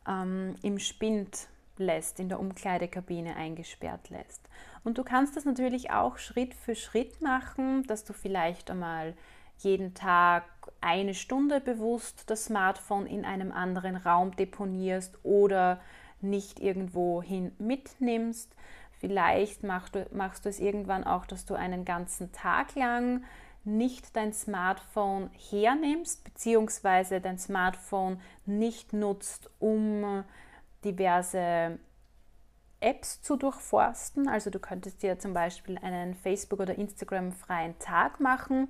ähm, 0.08 0.54
im 0.62 0.78
Spind 0.78 1.48
lässt, 1.76 2.20
in 2.20 2.28
der 2.28 2.40
Umkleidekabine 2.40 3.36
eingesperrt 3.36 4.10
lässt. 4.10 4.48
Und 4.84 4.98
du 4.98 5.04
kannst 5.04 5.36
das 5.36 5.44
natürlich 5.44 5.90
auch 5.90 6.18
Schritt 6.18 6.54
für 6.54 6.74
Schritt 6.74 7.20
machen, 7.20 7.84
dass 7.84 8.04
du 8.04 8.12
vielleicht 8.12 8.70
einmal 8.70 9.14
jeden 9.58 9.94
Tag 9.94 10.44
eine 10.80 11.14
Stunde 11.14 11.60
bewusst 11.60 12.24
das 12.30 12.46
Smartphone 12.46 13.06
in 13.06 13.24
einem 13.24 13.52
anderen 13.52 13.96
Raum 13.96 14.34
deponierst 14.34 15.18
oder 15.22 15.80
nicht 16.20 16.60
irgendwo 16.60 17.22
hin 17.22 17.52
mitnimmst. 17.58 18.54
Vielleicht 18.98 19.62
machst 19.62 19.94
du, 19.94 20.06
machst 20.12 20.44
du 20.44 20.48
es 20.48 20.60
irgendwann 20.60 21.04
auch, 21.04 21.26
dass 21.26 21.44
du 21.44 21.54
einen 21.54 21.84
ganzen 21.84 22.32
Tag 22.32 22.74
lang 22.74 23.24
nicht 23.64 24.16
dein 24.16 24.32
Smartphone 24.32 25.30
hernimmst, 25.50 26.24
beziehungsweise 26.24 27.20
dein 27.20 27.38
Smartphone 27.38 28.20
nicht 28.44 28.92
nutzt, 28.92 29.50
um 29.58 30.24
diverse 30.84 31.78
Apps 32.80 33.22
zu 33.22 33.36
durchforsten. 33.36 34.28
Also 34.28 34.50
du 34.50 34.58
könntest 34.58 35.02
dir 35.02 35.18
zum 35.18 35.32
Beispiel 35.32 35.78
einen 35.78 36.14
Facebook- 36.14 36.60
oder 36.60 36.76
Instagram-freien 36.76 37.78
Tag 37.78 38.20
machen. 38.20 38.68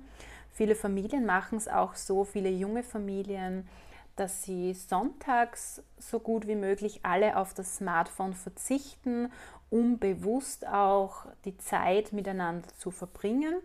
Viele 0.51 0.75
Familien 0.75 1.25
machen 1.25 1.57
es 1.57 1.67
auch 1.67 1.95
so, 1.95 2.23
viele 2.23 2.49
junge 2.49 2.83
Familien, 2.83 3.67
dass 4.15 4.43
sie 4.43 4.73
sonntags 4.73 5.81
so 5.97 6.19
gut 6.19 6.45
wie 6.45 6.55
möglich 6.55 6.99
alle 7.01 7.37
auf 7.37 7.55
das 7.55 7.77
Smartphone 7.77 8.33
verzichten, 8.33 9.31
um 9.71 9.97
bewusst 9.97 10.67
auch 10.67 11.25
die 11.45 11.57
Zeit 11.57 12.13
miteinander 12.13 12.67
zu 12.77 12.91
verbringen. 12.91 13.55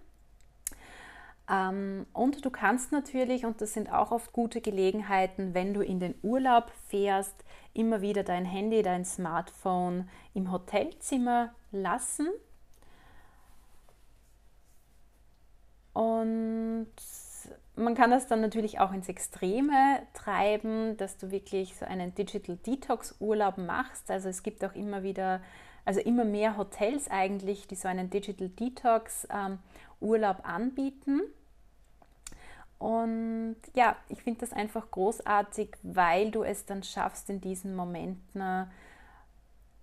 Ähm, 1.51 2.07
und 2.13 2.45
du 2.45 2.51
kannst 2.51 2.93
natürlich, 2.93 3.45
und 3.45 3.61
das 3.61 3.73
sind 3.73 3.93
auch 3.93 4.11
oft 4.11 4.33
gute 4.33 4.61
Gelegenheiten, 4.61 5.55
wenn 5.55 5.73
du 5.73 5.81
in 5.81 6.01
den 6.01 6.15
Urlaub 6.23 6.71
fährst, 6.89 7.45
immer 7.73 8.01
wieder 8.01 8.23
dein 8.23 8.45
Handy, 8.45 8.83
dein 8.83 9.05
Smartphone 9.05 10.09
im 10.35 10.53
Hotelzimmer 10.53 11.55
lassen. 11.71 12.29
Und 15.93 16.89
man 17.77 17.95
kann 17.95 18.11
das 18.11 18.27
dann 18.27 18.41
natürlich 18.41 18.81
auch 18.81 18.93
ins 18.93 19.09
Extreme 19.09 20.03
treiben, 20.13 20.97
dass 20.97 21.17
du 21.17 21.31
wirklich 21.31 21.77
so 21.77 21.87
einen 21.87 22.15
Digital 22.15 22.57
Detox 22.57 23.17
Urlaub 23.21 23.57
machst. 23.57 24.11
Also 24.11 24.29
es 24.29 24.43
gibt 24.43 24.65
auch 24.65 24.75
immer 24.75 25.03
wieder, 25.03 25.41
also 25.85 26.01
immer 26.01 26.25
mehr 26.25 26.57
Hotels 26.57 27.09
eigentlich, 27.11 27.67
die 27.69 27.77
so 27.77 27.89
einen 27.89 28.11
Digital 28.11 28.49
Detox 28.49 29.27
ähm, 29.31 29.59
Urlaub 30.01 30.41
anbieten. 30.43 31.23
Und 32.79 33.57
ja, 33.75 33.97
ich 34.09 34.23
finde 34.23 34.41
das 34.41 34.53
einfach 34.53 34.91
großartig, 34.91 35.71
weil 35.83 36.31
du 36.31 36.45
es 36.45 36.65
dann 36.65 36.83
schaffst, 36.83 37.29
in 37.29 37.41
diesen 37.41 37.75
Momenten 37.75 38.41
äh, 38.41 38.67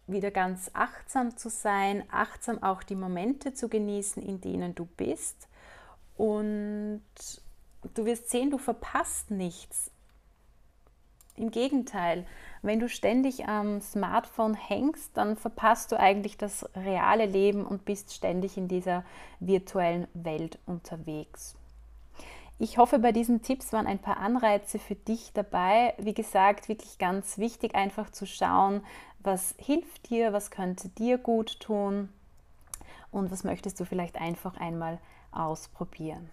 wieder 0.08 0.32
ganz 0.32 0.72
achtsam 0.74 1.36
zu 1.36 1.50
sein, 1.50 2.04
achtsam 2.10 2.64
auch 2.64 2.84
die 2.84 2.96
Momente 2.96 3.54
zu 3.54 3.68
genießen, 3.68 4.24
in 4.24 4.40
denen 4.40 4.76
du 4.76 4.86
bist. 4.86 5.50
Und 6.16 7.04
du 7.94 8.06
wirst 8.06 8.30
sehen, 8.30 8.52
du 8.52 8.58
verpasst 8.58 9.30
nichts. 9.30 9.92
Im 11.36 11.52
Gegenteil, 11.52 12.26
wenn 12.62 12.80
du 12.80 12.88
ständig 12.88 13.46
am 13.46 13.82
Smartphone 13.82 14.54
hängst, 14.54 15.12
dann 15.18 15.36
verpasst 15.36 15.92
du 15.92 16.00
eigentlich 16.00 16.38
das 16.38 16.66
reale 16.76 17.26
Leben 17.26 17.66
und 17.66 17.84
bist 17.84 18.14
ständig 18.14 18.56
in 18.56 18.70
dieser 18.70 19.04
virtuellen 19.42 20.08
Welt 20.14 20.60
unterwegs. 20.66 21.58
Ich 22.58 22.78
hoffe, 22.78 23.00
bei 23.00 23.12
diesen 23.12 23.42
Tipps 23.42 23.74
waren 23.74 23.86
ein 23.86 24.00
paar 24.00 24.16
Anreize 24.18 24.80
für 24.80 24.96
dich 24.96 25.34
dabei. 25.34 25.94
Wie 25.98 26.14
gesagt, 26.14 26.70
wirklich 26.70 26.98
ganz 26.98 27.38
wichtig, 27.38 27.76
einfach 27.76 28.10
zu 28.12 28.26
schauen, 28.26 28.82
was 29.20 29.56
hilft 29.58 30.10
dir, 30.10 30.32
was 30.32 30.52
könnte 30.52 30.88
dir 30.88 31.18
gut 31.18 31.60
tun 31.60 32.08
und 33.12 33.30
was 33.30 33.44
möchtest 33.44 33.78
du 33.82 33.86
vielleicht 33.86 34.16
einfach 34.16 34.56
einmal 34.56 35.00
ausprobieren. 35.34 36.30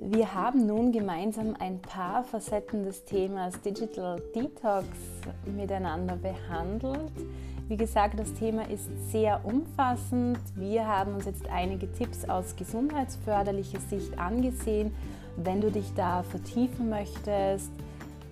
Wir 0.00 0.34
haben 0.34 0.66
nun 0.66 0.92
gemeinsam 0.92 1.56
ein 1.58 1.80
paar 1.80 2.24
Facetten 2.24 2.84
des 2.84 3.06
Themas 3.06 3.58
Digital 3.62 4.20
Detox 4.34 4.86
miteinander 5.46 6.16
behandelt. 6.16 7.10
Wie 7.66 7.78
gesagt, 7.78 8.20
das 8.20 8.34
Thema 8.34 8.68
ist 8.68 8.90
sehr 9.10 9.42
umfassend. 9.42 10.38
Wir 10.54 10.86
haben 10.86 11.14
uns 11.14 11.24
jetzt 11.24 11.48
einige 11.48 11.90
Tipps 11.90 12.28
aus 12.28 12.56
gesundheitsförderlicher 12.56 13.80
Sicht 13.80 14.18
angesehen. 14.18 14.92
Wenn 15.36 15.62
du 15.62 15.70
dich 15.70 15.94
da 15.94 16.22
vertiefen 16.24 16.90
möchtest, 16.90 17.70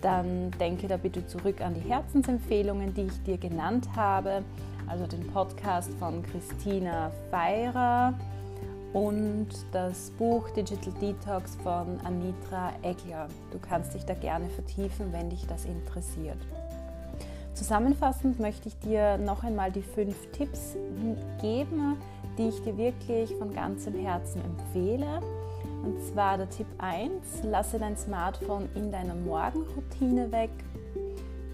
dann 0.02 0.50
denke 0.60 0.86
da 0.86 0.98
bitte 0.98 1.26
zurück 1.26 1.62
an 1.62 1.72
die 1.74 1.88
Herzensempfehlungen, 1.88 2.92
die 2.92 3.02
ich 3.02 3.22
dir 3.22 3.38
genannt 3.38 3.88
habe, 3.96 4.42
also 4.86 5.06
den 5.06 5.26
Podcast 5.28 5.90
von 5.94 6.22
Christina 6.24 7.10
Feirer 7.30 8.12
und 8.92 9.48
das 9.72 10.10
Buch 10.10 10.50
Digital 10.50 10.92
Detox 11.00 11.56
von 11.56 11.98
Anitra 12.04 12.72
Egler. 12.82 13.28
Du 13.50 13.58
kannst 13.58 13.94
dich 13.94 14.04
da 14.04 14.12
gerne 14.12 14.50
vertiefen, 14.50 15.10
wenn 15.10 15.30
dich 15.30 15.46
das 15.46 15.64
interessiert. 15.64 16.38
Zusammenfassend 17.54 18.40
möchte 18.40 18.68
ich 18.68 18.78
dir 18.78 19.18
noch 19.18 19.44
einmal 19.44 19.70
die 19.70 19.82
fünf 19.82 20.16
Tipps 20.32 20.74
geben, 21.40 21.96
die 22.38 22.48
ich 22.48 22.62
dir 22.62 22.76
wirklich 22.78 23.34
von 23.36 23.52
ganzem 23.52 23.94
Herzen 23.94 24.42
empfehle. 24.42 25.20
Und 25.84 26.00
zwar 26.04 26.38
der 26.38 26.48
Tipp 26.48 26.66
1, 26.78 27.42
lasse 27.44 27.78
dein 27.78 27.96
Smartphone 27.96 28.68
in 28.74 28.90
deiner 28.90 29.14
Morgenroutine 29.14 30.32
weg. 30.32 30.50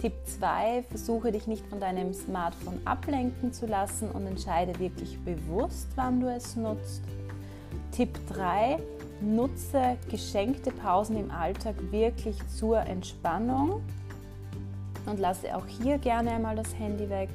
Tipp 0.01 0.13
2, 0.25 0.85
versuche 0.89 1.33
dich 1.33 1.49
nicht 1.49 1.67
von 1.67 1.81
deinem 1.81 2.15
Smartphone 2.15 2.81
ablenken 2.85 3.53
zu 3.53 3.67
lassen 3.67 4.11
und 4.11 4.27
entscheide 4.27 4.79
wirklich 4.79 5.19
bewusst, 5.25 5.89
wann 5.97 6.21
du 6.21 6.29
es 6.29 6.55
nutzt. 6.55 7.03
Tipp 7.91 8.17
3, 8.29 8.79
nutze 9.21 9.97
geschenkte 10.09 10.71
Pausen 10.71 11.19
im 11.19 11.33
Alltag 11.33 11.75
wirklich 11.91 12.37
zur 12.47 12.79
Entspannung 12.79 13.83
und 15.07 15.19
lasse 15.19 15.57
auch 15.57 15.67
hier 15.67 15.99
gerne 15.99 16.33
einmal 16.33 16.57
das 16.57 16.79
Handy 16.79 17.09
weg. 17.09 17.31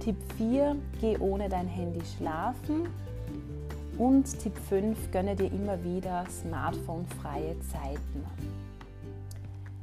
Tipp 0.00 0.16
4, 0.38 0.76
geh 1.00 1.18
ohne 1.18 1.48
dein 1.48 1.66
Handy 1.66 2.00
schlafen. 2.16 2.88
Und 3.98 4.38
Tipp 4.40 4.56
5, 4.68 5.10
gönne 5.10 5.36
dir 5.36 5.52
immer 5.52 5.82
wieder 5.84 6.24
smartphone-freie 6.30 7.56
Zeiten. 7.60 8.24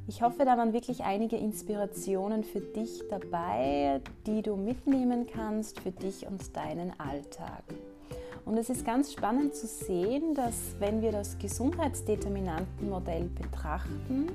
Ich 0.08 0.24
hoffe, 0.24 0.44
da 0.44 0.58
waren 0.58 0.74
wirklich 0.74 1.04
einige 1.04 1.38
Inspirationen 1.38 2.44
für 2.44 2.62
dich 2.62 3.04
dabei, 3.12 4.02
die 4.26 4.42
du 4.42 4.56
mitnehmen 4.56 5.28
kannst 5.28 5.80
für 5.80 5.92
dich 5.92 6.26
und 6.26 6.56
deinen 6.58 7.00
Alltag. 7.00 7.64
Und 8.50 8.58
es 8.58 8.72
ist 8.72 8.84
ganz 8.84 9.14
spannend 9.14 9.54
zu 9.54 9.68
sehen, 9.68 10.34
dass 10.34 10.56
wenn 10.80 11.04
wir 11.04 11.12
das 11.12 11.38
Gesundheitsdeterminantenmodell 11.38 13.30
betrachten, 13.40 14.26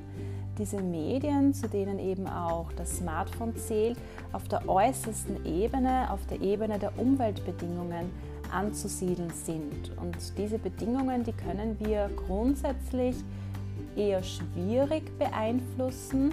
diese 0.56 0.80
Medien, 0.80 1.52
zu 1.52 1.68
denen 1.68 1.98
eben 1.98 2.28
auch 2.28 2.70
das 2.76 2.98
Smartphone 2.98 3.56
zählt, 3.56 3.98
auf 4.32 4.46
der 4.46 4.68
äußersten 4.68 5.44
Ebene, 5.44 6.08
auf 6.12 6.24
der 6.28 6.40
Ebene 6.40 6.78
der 6.78 6.96
Umweltbedingungen 6.96 8.12
anzusiedeln 8.52 9.30
sind. 9.30 9.90
Und 10.00 10.16
diese 10.38 10.60
Bedingungen, 10.60 11.24
die 11.24 11.32
können 11.32 11.76
wir 11.80 12.08
grundsätzlich 12.28 13.16
eher 13.96 14.22
schwierig 14.22 15.18
beeinflussen, 15.18 16.32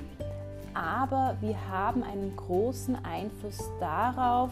aber 0.75 1.35
wir 1.41 1.55
haben 1.67 2.03
einen 2.03 2.35
großen 2.35 3.03
Einfluss 3.03 3.71
darauf, 3.79 4.51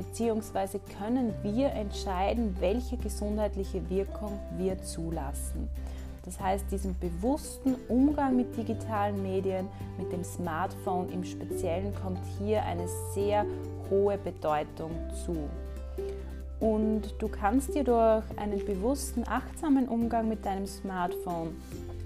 beziehungsweise 0.00 0.80
können 0.98 1.34
wir 1.42 1.72
entscheiden, 1.72 2.56
welche 2.58 2.96
gesundheitliche 2.96 3.88
Wirkung 3.90 4.38
wir 4.56 4.82
zulassen. 4.82 5.68
Das 6.24 6.40
heißt, 6.40 6.70
diesem 6.70 6.98
bewussten 6.98 7.76
Umgang 7.88 8.34
mit 8.34 8.56
digitalen 8.56 9.22
Medien, 9.22 9.68
mit 9.98 10.10
dem 10.10 10.24
Smartphone 10.24 11.10
im 11.10 11.22
Speziellen 11.22 11.94
kommt 12.02 12.20
hier 12.38 12.62
eine 12.62 12.88
sehr 13.14 13.44
hohe 13.90 14.16
Bedeutung 14.16 14.90
zu. 15.24 15.36
Und 16.60 17.14
du 17.18 17.28
kannst 17.28 17.74
dir 17.74 17.84
durch 17.84 18.24
einen 18.36 18.64
bewussten, 18.64 19.24
achtsamen 19.26 19.86
Umgang 19.86 20.28
mit 20.28 20.46
deinem 20.46 20.66
Smartphone 20.66 21.56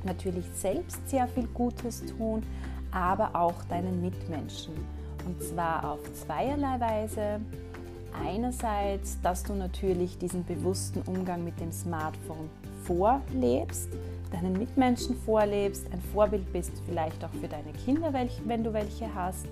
natürlich 0.04 0.46
selbst 0.54 1.08
sehr 1.08 1.28
viel 1.28 1.46
Gutes 1.48 2.04
tun, 2.06 2.42
aber 2.90 3.30
auch 3.34 3.62
deinen 3.68 4.00
Mitmenschen. 4.00 4.74
Und 5.26 5.42
zwar 5.42 5.92
auf 5.92 6.00
zweierlei 6.12 6.78
Weise. 6.80 7.40
Einerseits, 8.22 9.20
dass 9.22 9.42
du 9.42 9.54
natürlich 9.54 10.18
diesen 10.18 10.44
bewussten 10.44 11.02
Umgang 11.02 11.44
mit 11.44 11.58
dem 11.60 11.72
Smartphone 11.72 12.48
vorlebst, 12.84 13.88
deinen 14.30 14.52
Mitmenschen 14.52 15.16
vorlebst, 15.16 15.86
ein 15.92 16.00
Vorbild 16.12 16.52
bist 16.52 16.72
vielleicht 16.86 17.24
auch 17.24 17.32
für 17.40 17.48
deine 17.48 17.72
Kinder, 17.84 18.12
wenn 18.12 18.64
du 18.64 18.72
welche 18.72 19.12
hast. 19.14 19.46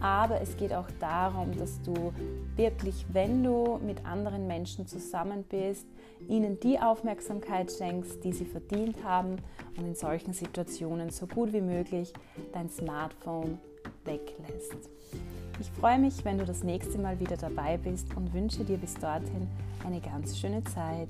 Aber 0.00 0.40
es 0.40 0.56
geht 0.56 0.72
auch 0.72 0.88
darum, 1.00 1.56
dass 1.58 1.82
du 1.82 2.12
wirklich, 2.56 3.04
wenn 3.12 3.42
du 3.42 3.80
mit 3.84 4.04
anderen 4.06 4.46
Menschen 4.46 4.86
zusammen 4.86 5.44
bist, 5.48 5.86
ihnen 6.28 6.60
die 6.60 6.78
Aufmerksamkeit 6.78 7.72
schenkst, 7.72 8.22
die 8.22 8.32
sie 8.32 8.44
verdient 8.44 9.02
haben 9.02 9.36
und 9.76 9.86
in 9.86 9.94
solchen 9.94 10.32
Situationen 10.32 11.10
so 11.10 11.26
gut 11.26 11.52
wie 11.52 11.60
möglich 11.60 12.12
dein 12.52 12.68
Smartphone 12.70 13.58
weglässt. 14.04 14.88
Ich 15.60 15.70
freue 15.72 15.98
mich, 15.98 16.24
wenn 16.24 16.38
du 16.38 16.44
das 16.44 16.62
nächste 16.62 16.98
Mal 16.98 17.18
wieder 17.18 17.36
dabei 17.36 17.78
bist 17.78 18.14
und 18.14 18.32
wünsche 18.32 18.64
dir 18.64 18.76
bis 18.76 18.94
dorthin 18.94 19.48
eine 19.84 20.00
ganz 20.00 20.38
schöne 20.38 20.62
Zeit. 20.64 21.08